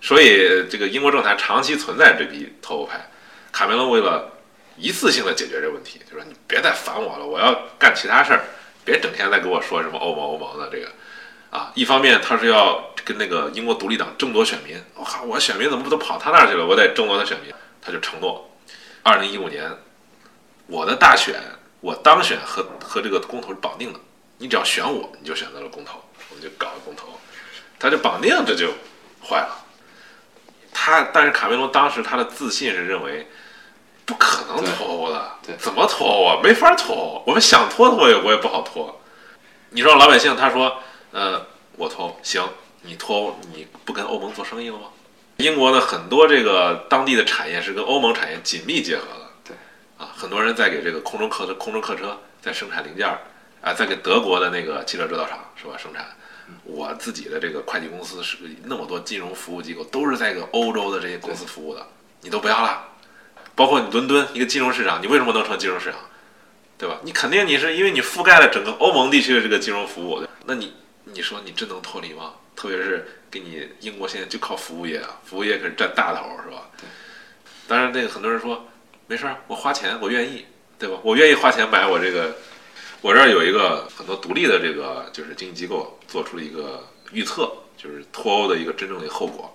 [0.00, 3.10] 所以这个英国政坛长期存在这批脱欧派，
[3.50, 4.30] 卡梅隆为了
[4.76, 8.44] 一次性的解决这问题，就说你别再烦我了，我要干其他事儿，
[8.84, 10.90] 别整天再给我说什么欧盟欧盟的这个，
[11.50, 16.66] 啊，一方面他是要跟那个英国独立党争夺选民，我靠，我选民怎么不都跑他那儿去了？
[16.66, 18.50] 我得争夺他选民，他就承诺，
[19.02, 19.70] 二零一五年
[20.66, 21.34] 我的大选
[21.80, 24.00] 我当选和和这个公投是绑定的，
[24.38, 27.08] 你只要选我，你就选择了公投，我们就搞个公投，
[27.78, 28.72] 他就绑定，这就
[29.22, 29.58] 坏了。
[30.72, 33.28] 他但是卡梅隆当时他的自信是认为
[34.04, 36.40] 不可能脱欧的，对对怎么脱欧啊？
[36.42, 39.00] 没法脱欧，我们想脱脱也我也不好脱。
[39.70, 40.76] 你说老百姓他说，
[41.12, 41.46] 呃，
[41.76, 42.46] 我脱欧行，
[42.82, 44.86] 你脱欧你不跟欧盟做生意了吗？
[45.38, 49.56] 英国呢很多这个当地的产业是跟欧盟产业紧密结合的，对，
[49.96, 53.18] 啊，很多人在给这个空中客车、空中客车在生产零件儿，
[53.62, 56.04] 啊，在给德国的那个汽车制造厂是吧生产。
[56.64, 61.86] 我自己的这个会计公司是那么多金融服务机构，都是在给欧洲的这些公司服务的，
[62.20, 62.84] 你都不要了。
[63.54, 66.00] 包括你伦敦一个金融市场，你为什么能成金融市场？
[66.78, 66.98] 对吧？
[67.02, 70.74] 你肯定你是因为你覆盖了整个欧盟地区的这个金融服务，那你
[71.04, 72.34] 你说你真能脱离吗？
[72.56, 76.68] 特别是给你英国现在就靠服务业啊，服务业可是占大头是吧？
[77.68, 78.68] 当然，那个很多人说
[79.06, 80.44] 没事儿，我花钱我愿意，
[80.78, 80.98] 对吧？
[81.02, 82.36] 我愿意花钱买我这个。
[83.00, 89.52] 我这儿有一个很多独立的这个就是经济机构做出了一个预测，就是脱欧的一个真正的后果，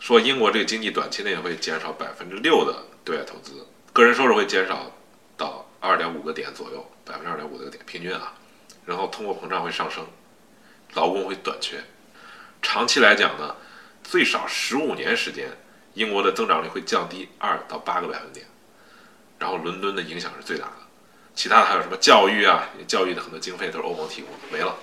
[0.00, 2.74] 说英国这个经济短期内会减少百分之六的
[3.04, 4.90] 对外投资，个人收入会减少
[5.36, 8.32] 到二点五个点左右，百分之二点五个点平均啊，
[8.86, 10.06] 然后通货膨胀会上升，
[10.94, 11.84] 劳工会短缺，
[12.62, 13.54] 长期来讲呢，
[14.02, 15.50] 最少十五年时间，
[15.92, 18.46] 英国的增长率会降低二到八个百分点，
[19.38, 20.72] 然后伦敦的影响是最大的。
[21.34, 22.68] 其他的还有什么教育啊？
[22.88, 24.74] 教育的很多经费都是欧盟提供的，没了。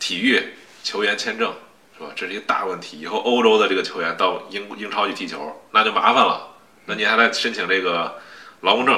[0.00, 1.54] 体育球员签证
[2.02, 2.12] 是吧？
[2.16, 2.98] 这是一个大问题。
[3.00, 6.48] 以后欧洲的这个球员到英英超去踢球，那就麻烦了。
[6.86, 8.20] 那你还得申请这个
[8.62, 8.94] 劳工证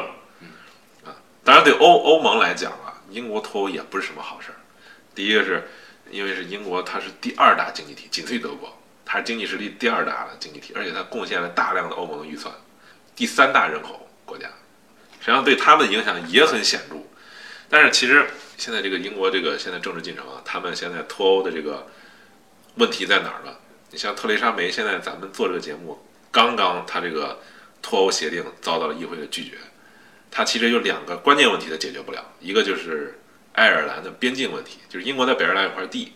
[1.04, 1.12] 啊。
[1.44, 4.56] 当然，对欧欧盟来讲啊，英国脱欧也不是什么好事儿。
[5.14, 5.68] 第一个是
[6.10, 12.52] 因为是英国，它是第二大经济体，仅次于德国，它是经济实力第二大的经济体，而且它贡献了大量的欧盟的预算，
[13.14, 14.48] 第三大人口国家。
[15.20, 16.96] 实际上对他们的影响也很显著，
[17.68, 18.26] 但是其实
[18.58, 21.86] 现在这个英国这个现在政治进程啊，他们现在脱欧的这个
[22.76, 23.54] 问题在哪儿呢？
[23.90, 25.98] 你像特蕾莎梅，现在咱们做这个节目，
[26.30, 27.40] 刚刚他这个
[27.80, 29.56] 脱欧协定遭到了议会的拒绝，
[30.30, 33.18] 它其实有两个关键问题它解决不了，一个就是
[33.52, 36.12] 爱尔兰的边境问题，就是英国在北爱尔兰有块地，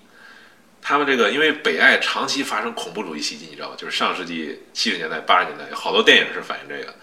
[0.82, 3.76] 他们这个因为北爱长期发生恐怖主义袭击，你知道吗？
[3.76, 6.94] 就是上世纪七十年代、八十年代有好多电影是反映这个，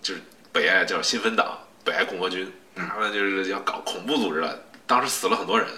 [0.00, 0.20] 就是。
[0.52, 5.68] 北爱叫新芬党，北爱共和军，他们就是要搞恐怖组织了，当时死了很多人。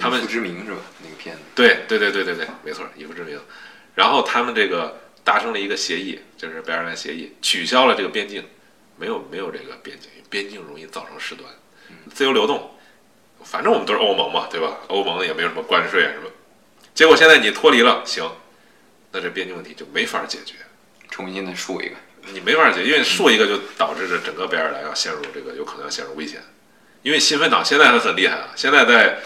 [0.00, 0.78] 他们以父之名是吧？
[1.02, 1.42] 那个片子。
[1.54, 3.38] 对对对对对对，没错，以父之名。
[3.94, 8.44] 然后他们这个达成了一个协议，就是北爱尔兰协议，取消了这个边境，
[8.96, 11.50] 没有没有这个边境，边境容易造成事端，
[12.14, 12.70] 自由流动。
[13.42, 14.78] 反正我们都是欧盟嘛，对吧？
[14.88, 16.30] 欧盟也没有什么关税啊什么。
[16.94, 18.30] 结果现在你脱离了，行，
[19.12, 20.54] 那这边境问题就没法解决，
[21.10, 21.96] 重新再竖一个。
[22.32, 26.42] 你没法解，因为竖一个就导致这整个北爱尔兰要陷入这个有可能要陷入危险。
[27.02, 29.20] 因为新芬党现在还很厉害啊，现在在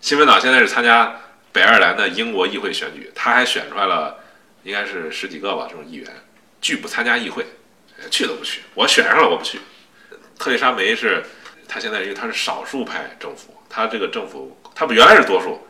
[0.00, 1.14] 新芬党现在是参加
[1.52, 4.16] 北爱尔兰的英国议会选举，他还选出来了
[4.62, 6.10] 应该是十几个吧这种议员，
[6.60, 7.44] 拒不参加议会，
[8.10, 8.62] 去都不去。
[8.74, 9.60] 我选上了我不去。
[10.38, 11.24] 特蕾莎梅是，
[11.66, 15.66] 他现在因为他是少数派政府，他这个政府他不原来是多数，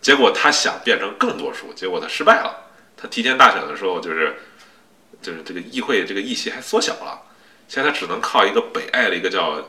[0.00, 2.70] 结果他想变成更多数，结果他失败了。
[2.96, 4.36] 他提前大选的时候就是。
[5.22, 7.20] 就是这个议会这个议席还缩小了，
[7.68, 9.62] 现在他只能靠一个北爱的一个叫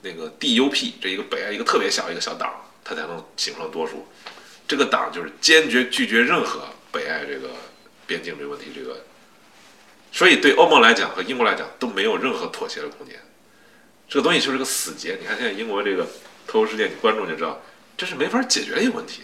[0.00, 2.50] 那个 DUP 这一个北爱一个特别小一个小党，
[2.84, 4.06] 它才能形成多数。
[4.68, 7.50] 这个党就是坚决拒绝任何北爱这个
[8.06, 9.04] 边境这个问题，这个，
[10.12, 13.18] 所以对欧盟来讲和英国来讲都没有任何妥协的空间。
[14.08, 15.16] 这个东西就是个死结。
[15.20, 16.06] 你看现在英国这个
[16.46, 17.60] 脱欧事件，你关注就知道，
[17.96, 19.22] 这是没法解决的一个问题。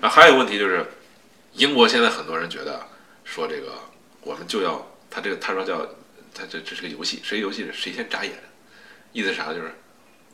[0.00, 0.86] 然后还有一个问题就是，
[1.52, 2.86] 英国现在很多人觉得
[3.24, 3.72] 说这个
[4.22, 5.86] 我们就要他这个他说叫
[6.34, 8.32] 他这这是个游戏，谁游戏谁先眨眼，
[9.12, 9.74] 意思啥就是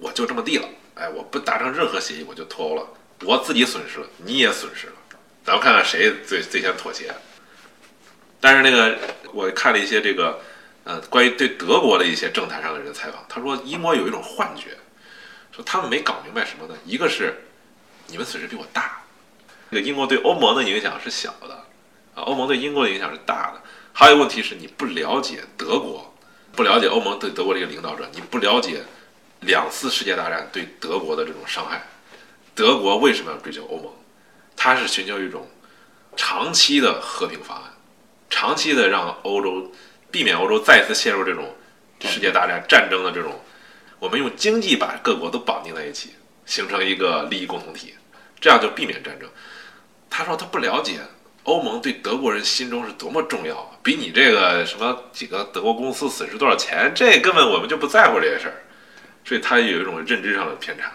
[0.03, 2.85] 我就这么地了，哎，我不达成任何协议我就脱欧了，
[3.25, 4.93] 我自己损失了，你也损失了，
[5.45, 7.15] 咱们看看谁最最先妥协。
[8.41, 8.99] 但是那个
[9.33, 10.41] 我看了一些这个
[10.83, 14.77] 呃关于对德国的一些政坛上的人的采访，他说英国有一种幻觉，
[15.55, 16.75] 说他们没搞明白什么呢？
[16.85, 17.45] 一个是
[18.09, 19.05] 你们损失比我大，
[19.71, 21.55] 这个英国对欧盟的影响是小的，
[22.17, 23.63] 啊，欧盟对英国的影响是大的。
[23.93, 26.13] 还有一个问题是你不了解德国，
[26.57, 28.83] 不了解欧盟对德国这个领导者，你不了解
[29.43, 31.83] 两次世界大战对德国的这种伤害。
[32.55, 33.93] 德国为什么要追求欧盟？
[34.57, 35.49] 它是寻求一种
[36.17, 37.73] 长期的和平方案，
[38.29, 39.73] 长期的让欧洲
[40.11, 41.55] 避免欧洲再次陷入这种
[42.01, 43.41] 世界大战战争的这种。
[43.99, 46.11] 我们用经济把各国都绑定在一起，
[46.45, 47.95] 形成一个利益共同体，
[48.41, 49.29] 这样就避免战争。
[50.11, 50.99] 他说他不了解
[51.45, 58.63] 欧盟对德国人心中是多么重要，比你这个什么几个德国公司损失多少钱，这根本我们就不在乎这些事儿，
[59.25, 60.93] 所以他有一种认知上的偏差。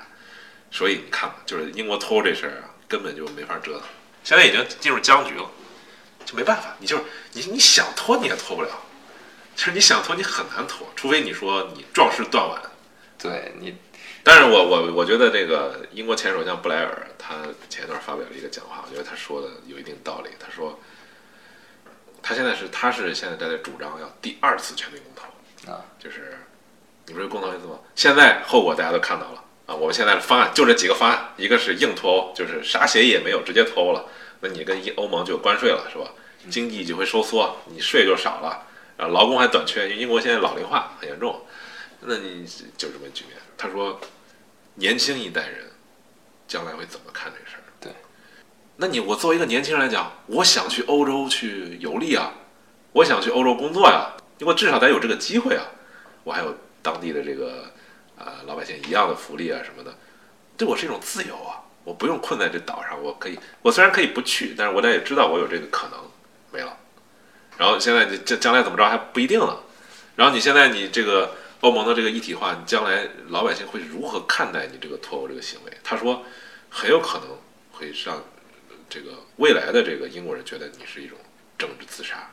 [0.69, 3.83] 所以你看，就是英国脱欧这事儿啊，根本就没法折腾。
[4.23, 5.49] 现在已经进入僵局了，
[6.25, 8.69] 就没办法，你就是你你想脱你也脱不了，
[9.55, 12.61] 其实你想脱你很难脱，除非你说你壮士断腕。
[13.17, 13.75] 对你，
[14.23, 17.35] 但是我我我觉得这个英国前首相布莱尔他
[17.69, 20.29] 前一段发表了一个讲话，我觉得他说的有一定道理。
[20.37, 20.79] 他说，
[22.21, 26.37] 他现在是他是现在在主张要第二次全民公投啊，就是
[27.07, 27.79] 你不是公投意思吗？
[27.95, 34.05] 现在后果大家都看到了啊，我们现在的方案就这几个方案，一个是硬脱欧，就是啥协议也没有，直接脱欧了，
[34.41, 36.11] 那你跟欧盟就有关税了，是吧？
[36.49, 38.65] 经济就会收缩，你税就少了，
[38.97, 41.41] 啊劳工还短缺，因为英国现在老龄化很严重。
[42.01, 42.45] 那你
[42.77, 43.35] 就这么局面。
[43.57, 43.99] 他说，
[44.75, 45.71] 年轻一代人
[46.47, 47.63] 将来会怎么看这事儿？
[47.81, 47.91] 对，
[48.77, 52.31] 那你我作为一个年轻人来讲，我想去欧洲去游历啊，
[52.93, 55.65] 我想去欧洲工作呀，我至少得有这个机会啊，
[56.23, 57.71] 我还有当地的这个
[58.17, 59.95] 呃老百姓一样的福利啊什么的，
[60.57, 65.99] 对我是一种自由啊，我不用困在这岛上，我可以，我虽然可以不去，但是我得也知道我有这个可能
[66.51, 66.77] 没了。
[67.57, 69.57] 然后现在你将将来怎么着还不一定呢。
[70.15, 71.35] 然后你现在你这个。
[71.61, 75.71] 欧盟的这个一体化，你将来老百姓会如何看待你这个脱欧这个行为？
[75.83, 76.23] 他说，
[76.69, 77.27] 很有可能
[77.71, 78.23] 会让
[78.87, 81.17] 这个未来的这个英国人觉得你是一种
[81.57, 82.29] 政治自杀，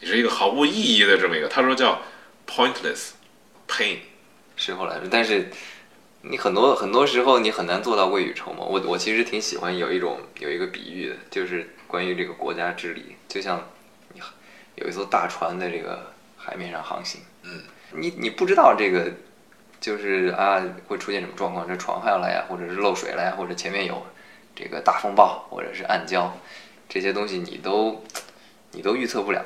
[0.00, 1.48] 你是一个毫无意义的这么一个。
[1.48, 2.00] 他说叫
[2.46, 3.10] pointless
[3.70, 3.98] pain，
[4.56, 5.48] 事后来说，但是
[6.22, 8.64] 你很多很多时候你很难做到未雨绸缪。
[8.64, 13.68] 我我其实挺喜欢有一种有一个比喻的，就是关于这个国家治理，就像
[14.12, 14.20] 你
[14.74, 17.62] 有一艘大船在这个海面上航行，嗯。
[17.92, 19.10] 你你不知道这个，
[19.80, 21.66] 就是啊会出现什么状况？
[21.66, 24.06] 这船坏了呀，或者是漏水了呀，或者前面有
[24.54, 26.30] 这个大风暴，或者是暗礁，
[26.88, 28.04] 这些东西你都
[28.70, 29.44] 你都预测不了。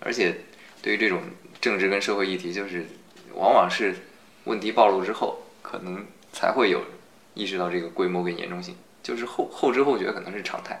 [0.00, 0.40] 而且
[0.82, 1.22] 对于这种
[1.58, 2.84] 政治跟社会议题，就是
[3.36, 3.94] 往往是
[4.44, 6.82] 问题暴露之后，可能才会有
[7.34, 10.80] 意识到这个规模跟严重性，就是后后知后觉可能是常态，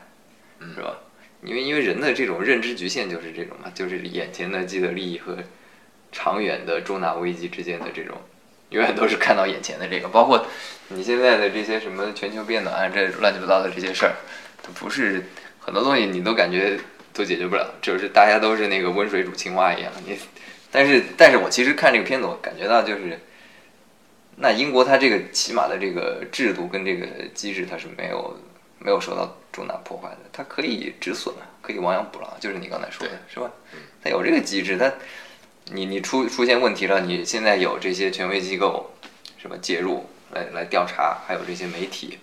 [0.74, 0.96] 是吧？
[1.42, 5.36] 因为因为人的这种认知局限就是这种嘛，就是眼前的既得利益和。
[6.12, 8.16] 长远的重大危机之间的这种，
[8.70, 10.46] 永远都是看到眼前的这个，包括
[10.88, 14.14] 你现在的这些什么全球变暖这乱七八糟的这些事儿，
[14.62, 15.26] 它不是
[15.58, 16.78] 很多东西你都感觉
[17.12, 19.92] 都解决不了，就是大家都是那个温水煮青蛙一样。
[20.06, 20.18] 你，
[20.76, 23.18] 但是但是我其实看这个片子，我感觉到就是，
[24.36, 28.38] 那英国它这个起码的这个制度跟这个机制，它是没有
[28.78, 33.50] 没有受到重大破坏的，它可以止损，可以亡羊补牢，就是你刚才说的是吧？
[34.04, 34.92] 它有这个机制，它。
[35.72, 38.92] 你你出出现问题了，你现在有这些权威机构，
[39.36, 42.20] 什么介入来来调查，还有这些媒体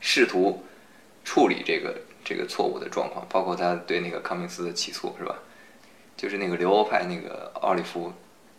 [0.00, 0.64] 试图
[1.26, 1.94] 处理这个
[2.24, 5.34] 这个错误的状况，包括他对那个康明斯的起诉是吧？
[6.18, 8.12] 就是那个留欧派那个奥利弗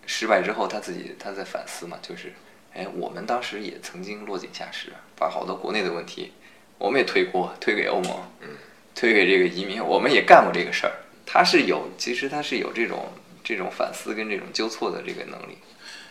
[0.07, 2.33] 失败之后，他自己他在反思嘛，就是
[2.73, 6.33] 哎，我们当时也曾经落井下石，把好多国内的问题
[6.79, 8.47] 我们也推锅推给欧盟，嗯，
[8.95, 10.93] 推给这个移民，我们也干过这个事儿。
[11.25, 13.13] 他是有，其实他是有这种。
[13.41, 15.57] 这种反思跟这种纠错的这个能力，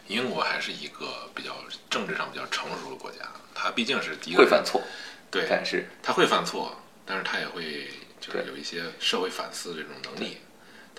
[0.08, 1.54] 英国还是一个比较
[1.88, 3.18] 政治上比较成熟的国家。
[3.54, 4.82] 它毕竟是第一个会犯错，
[5.30, 6.76] 对，但是他会犯错，
[7.06, 7.86] 但是他也会
[8.18, 10.38] 就是有一些社会反思这种能力。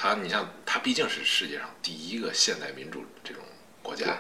[0.02, 3.44] 它你像它毕竟是世界上第一个现代民主这种
[3.84, 4.18] 国家，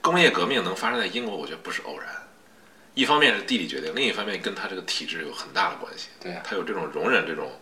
[0.00, 2.08] 工业革命能发生在英国，我觉得不是偶然。
[2.94, 6.08] 一方面是地理决定，另一方面跟它这个体制有很大的关系。
[6.18, 7.52] 对啊它有这种容忍这种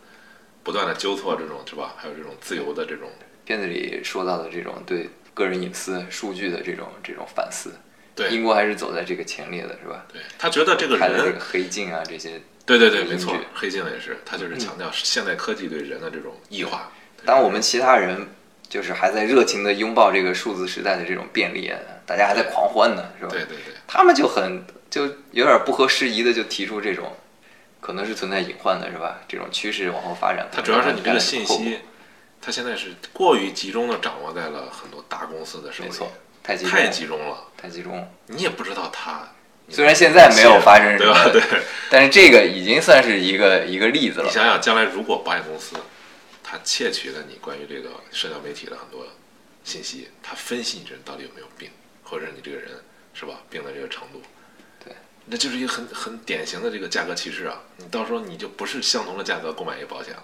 [0.62, 1.96] 不断的纠错，这种是吧？
[1.98, 3.11] 还有这种自由的这种，
[3.44, 7.72] 片子里说到的这种对个人隐私、数据的这种这种反思，
[8.14, 10.06] 对英国还是走在这个前列的，是吧？
[10.12, 12.40] 对他觉得这个人黑镜啊，这些。
[12.64, 16.92] 对对对，没错，黑镜也是，他就是强调现代科技对人的这种异化。
[17.24, 18.28] 当我们其他人
[18.68, 21.72] 就是还在热情的拥抱这个数字时代的这种便利，
[22.06, 23.30] 大家还在狂欢呢，是吧？
[23.30, 27.14] 对对对，他们就很就有点不合时宜的就提出这种
[27.80, 29.20] 可能是存在隐患的，是吧？
[29.28, 31.80] 这种趋势往后发展，它主要是你这个信息，
[32.40, 36.12] 它现在是过于集中的掌握在了很多大公司的手里，没错，
[36.42, 38.08] 太集中，太集中了，太集中。
[38.26, 39.28] 你也不知道它。
[39.70, 41.46] 虽然现在没有发生什么，对吧？
[41.50, 41.60] 对，
[41.90, 44.26] 但是这个已经算是一个一个例子了。
[44.26, 45.76] 你想想，将来如果保险公司
[46.51, 49.07] 它窃取了你关于这个社交媒体的很多
[49.64, 51.70] 信息，他分析你这人到底有没有病，
[52.03, 52.70] 或者你这个人
[53.12, 54.22] 是吧病的这个程度，
[54.82, 54.94] 对，
[55.26, 57.61] 那就是一个很很典型的这个价格歧视啊！
[57.76, 60.22] 你到时候你就不是相同的价格购买一个保险了，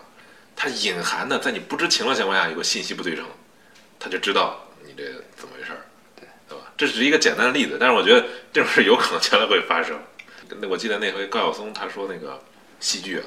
[0.56, 3.26] 它隐含的在你不知情的情况下有个信息不对称，
[3.98, 5.04] 他就知道你这
[5.36, 5.84] 怎么回事儿，
[6.16, 6.72] 对对吧？
[6.74, 10.00] 这只是一个简单的例子，但是我觉得这种事有可能将来会发生。
[10.48, 12.42] 那我记得那回高晓松他说那个
[12.80, 13.24] 戏剧啊，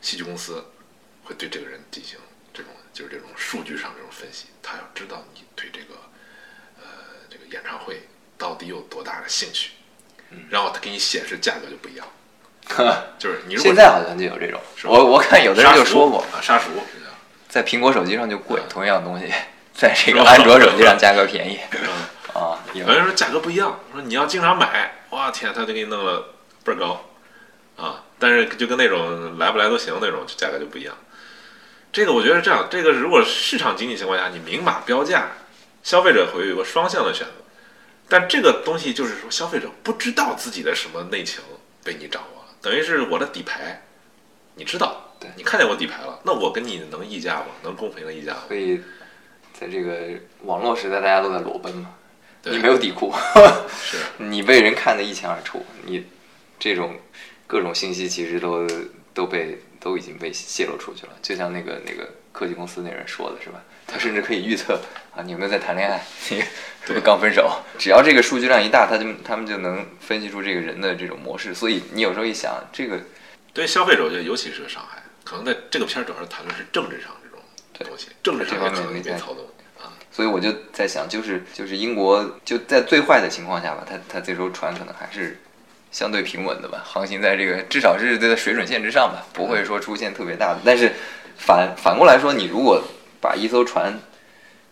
[0.00, 0.64] 戏剧公司
[1.24, 2.16] 会对这个人进行
[2.98, 5.94] 就是这种数据上这种分析，他要知道你对这个
[6.78, 6.82] 呃
[7.30, 9.70] 这个演唱会到底有多大的兴趣，
[10.50, 12.04] 然后他给你显示价格就不一样，
[13.16, 16.70] 就是你如果现在好像就有这种，我我看有的人就说过，啊杀熟
[17.48, 19.32] 在苹果手机上就贵，同样东西
[19.72, 22.58] 在这个安卓手机上价格便宜 嗯啊。
[22.74, 26.34] 有有人说价格不一样，说你要经常买，哇天，他就给你弄了
[26.64, 27.08] 倍儿高，
[27.76, 30.92] 啊，但是就跟那种来不来都行那种，就价格就不一样。
[31.90, 35.32] 这个我觉得是这样，这个如果市场经济情况下，你明码标价，
[35.82, 37.32] 消费者会有一个双向的选择。
[38.08, 41.42] 但这个东西就是说，消费者不知道自己的什么内情
[41.84, 43.82] 被你掌握了，等于是我的底牌，
[44.54, 47.46] 你知道，对你看见我底牌了，那我跟你能议价吗？
[47.62, 48.42] 能公平的议价吗？
[48.48, 48.80] 所以
[49.52, 51.90] 在这个网络时代，大家都在裸奔嘛，
[52.42, 53.12] 对你没有底裤，
[53.82, 53.98] 是。
[54.24, 56.06] 你被人看得一清二楚，你
[56.58, 56.98] 这种
[57.46, 58.66] 各种信息其实都
[59.12, 61.12] 都被都已经被泄露出去了。
[61.22, 63.62] 就像那个那个科技公司那人说的是吧？
[63.86, 64.80] 他甚至可以预测
[65.16, 66.40] 啊，你有没有在谈恋爱，你
[66.84, 67.50] 是不是刚分手？
[67.78, 71.54] 只要这个数据量一大，他就他们就能分析出这个人的这种模式。
[71.54, 73.00] 所以你有时候一想，这个
[73.54, 75.02] 对消费者，我觉得尤其是个伤害。
[75.24, 79.44] 可能在这个片儿主要是谈论是政治上这种东西，政治上也可能被操纵
[79.78, 79.92] 啊。
[80.10, 85.38] 所以我就在想，就是就是英国就在最坏的情况下吧，他他这艘船可能还是
[85.90, 90.60] 相对平稳的吧，航行在这个至少是在水准线之上吧，不会说出现特别大的。
[90.64, 90.92] 但是
[91.36, 92.82] 反反过来说，你如果
[93.20, 93.98] 把一艘船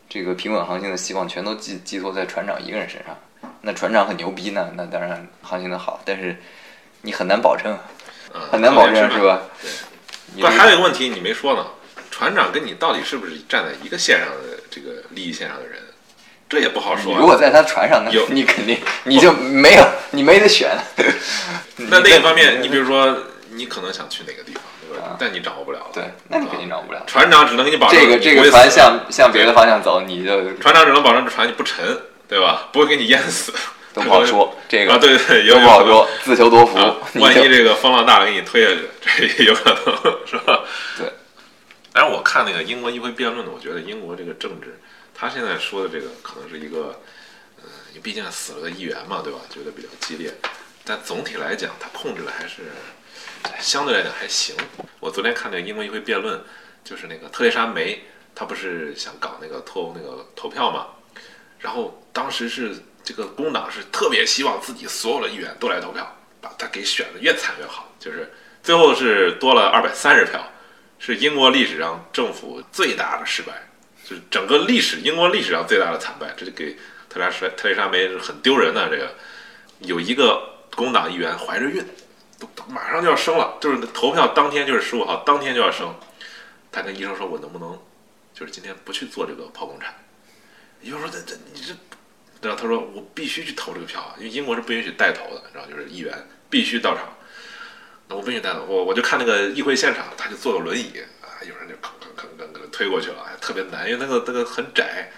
[0.09, 3.17] 这个平稳航行的希望全都寄寄托在船长一个人身上，
[3.63, 6.37] 那船长很牛逼呢，那当然航行的好，但是
[7.03, 7.77] 你很难保证，
[8.35, 9.43] 嗯，很难保证是吧？
[9.63, 9.71] 对。
[10.41, 11.65] 不，还有一个问题你没说呢，
[12.11, 15.81] 船长跟你到底是不是站在一个线上的这个利益线上的人，
[16.49, 20.71] 这也不好说如果在他船上，那有你肯定你就没有，你没得选。
[21.77, 23.17] 那另一方面，你比如说，
[23.51, 25.07] 你可能想去哪个地方，对吧？
[25.09, 25.87] 啊但你掌握不了了。
[25.93, 27.03] 对，那你肯定掌握不了。
[27.07, 31.85] 船长只能给你保证这个这个船向向别的方向走，你就船长只能保证这船你不沉，
[32.29, 32.69] 对吧？
[32.73, 33.53] 不会给你淹死。
[33.97, 34.55] 都不好说。
[34.69, 36.95] 这啊，个对对对，有都不好说，自求多福啊。
[37.15, 39.77] 万一这个风浪大了给你推下去，这也有可能
[40.27, 40.61] 是吧？
[40.99, 41.07] 对。
[41.97, 44.79] 但是我看那个英国议会辩论呢，我觉得英国这个政治，
[45.15, 47.01] 他现在说的这个可能是一个，
[47.57, 47.65] 呃，
[48.03, 49.39] 毕竟死了个议员嘛，对吧？
[49.49, 50.31] 觉得比较激烈，
[50.85, 52.65] 但总体来讲，他控制的还是
[53.61, 54.55] 相对来讲还行。
[55.01, 56.39] 我昨天看那个英国议会辩论，
[56.85, 58.03] 就是那个特蕾莎梅，
[58.35, 60.89] 她不是想搞那个投那个投票嘛，
[61.59, 68.31] 然后当时是这个工党是特别希望自己所有的议员都来投票，把他给选的越惨越好，就是
[68.63, 70.47] 最后是多了二百三十票，
[71.15, 73.53] 是英国历史上政府最大的失败，
[74.05, 76.77] 就是整个历史英国历史上最大的惨败，这就给
[77.09, 78.89] 特蕾莎特蕾莎梅是很丢人的。
[78.91, 79.15] 这个
[79.81, 81.85] 有一个工党议员怀着孕，
[82.41, 85.95] 都马上就要生了，就是投票当天就是十五号，当天就要生，
[86.73, 87.79] 他跟医生说：“我能不能
[88.35, 89.95] 就是今天不去做这个剖宫产？”
[90.83, 91.73] 医生说：“这这你这。”
[92.43, 96.13] 然后他说：“我必须去投这个票啊，因为英国是不允许带头的，然后就是议员
[96.51, 97.07] 必须到场。
[98.09, 105.11] 我不允许带头，我我就看那个议会现场，他就坐个轮椅啊，有人就吭吭吭吭吭推过去了，特别难，因为那个那个很窄。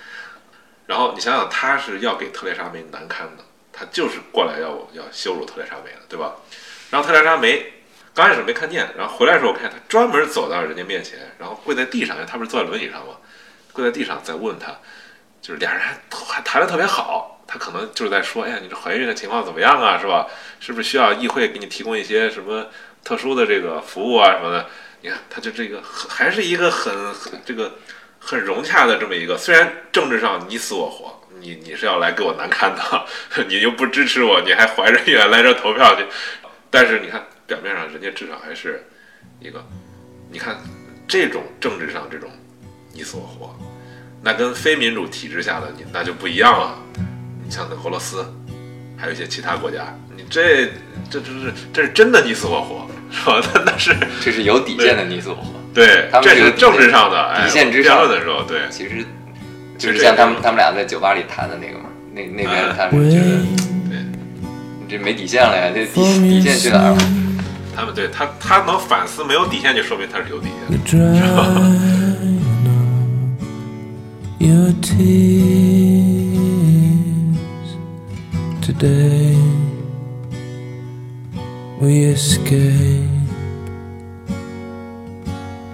[0.86, 6.34] 然后你想想，他是要给特蕾莎梅难堪的，他就是过来要要羞辱特蕾莎梅的，对吧？
[6.90, 7.74] 然后特蕾莎梅
[8.14, 13.16] 刚开始没看见，然后回来的时候，我看他专门走到人家面前，然后跪在地上，因为他不是坐在轮椅上吗？
[13.72, 14.76] 跪在地上在问他，
[15.42, 20.26] 就是俩人还还谈的特别好，他可能就是在说，哎呀，你这怀孕的情况怎么样啊，是吧？
[20.60, 22.66] 是不是需要议会给你提供一些什么
[23.02, 24.66] 特殊的这个服务啊什么的？
[25.00, 27.78] 你看，他就这个还是一个很很这个
[28.18, 33.06] 很融洽的这么一个，虽然政治上你死我活，你你是要来给我难堪的，
[33.48, 36.04] 你又不支持我，你还怀着孕来这投票去，
[36.68, 38.86] 但是你看表面上人家至少还是
[39.40, 39.64] 一个，
[40.30, 40.58] 你看
[41.06, 42.28] 这种政治上这种
[42.92, 43.58] 你死我活，
[44.22, 46.78] 那跟非民主体制下的你那就不一样了。
[47.48, 48.22] 你像那俄罗斯，
[48.94, 50.66] 还有一些其他国家，你这
[51.08, 53.40] 这这是这是真的你死我活，是吧？
[53.54, 55.44] 那那是这是有底线的你死我活。
[55.72, 59.02] 对，他们这是政治上的哎底线之上的时候，对，其实
[59.78, 63.24] 就是像他们他们俩在酒吧里谈的那个嘛，那那边哎他是觉得
[63.88, 63.96] 对
[64.78, 66.98] 你这没底线了呀，这底底线去哪儿了？
[67.74, 70.76] 他们对他他能反思没有底线，就说明他是有底线的。
[70.84, 71.16] drying
[72.68, 72.84] of
[74.38, 76.17] your tears
[81.80, 83.08] We escape.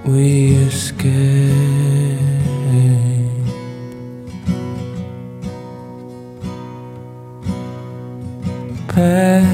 [0.07, 1.03] We escape.
[8.89, 9.45] Pack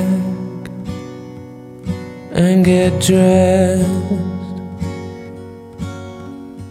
[2.32, 3.84] and get dressed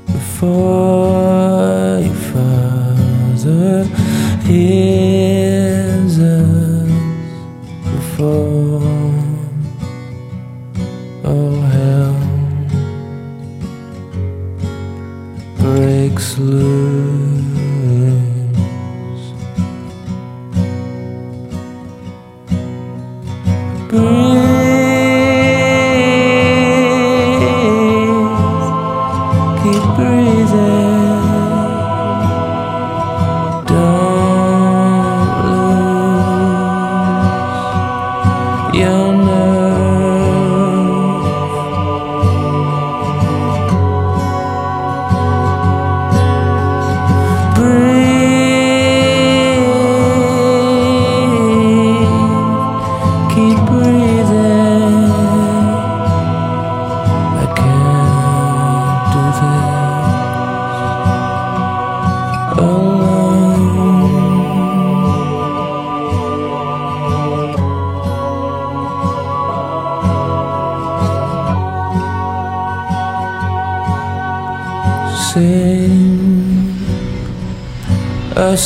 [0.05, 3.83] before your father
[4.45, 5.68] hears
[8.19, 8.98] before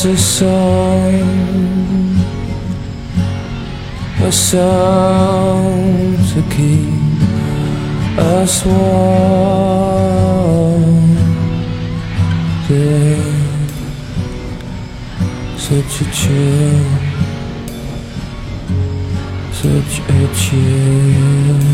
[0.06, 1.14] a song,
[4.22, 7.22] a song to keep
[8.20, 9.64] us warm.
[12.68, 13.34] There,
[15.58, 16.84] such a chill,
[19.54, 21.74] such a chill.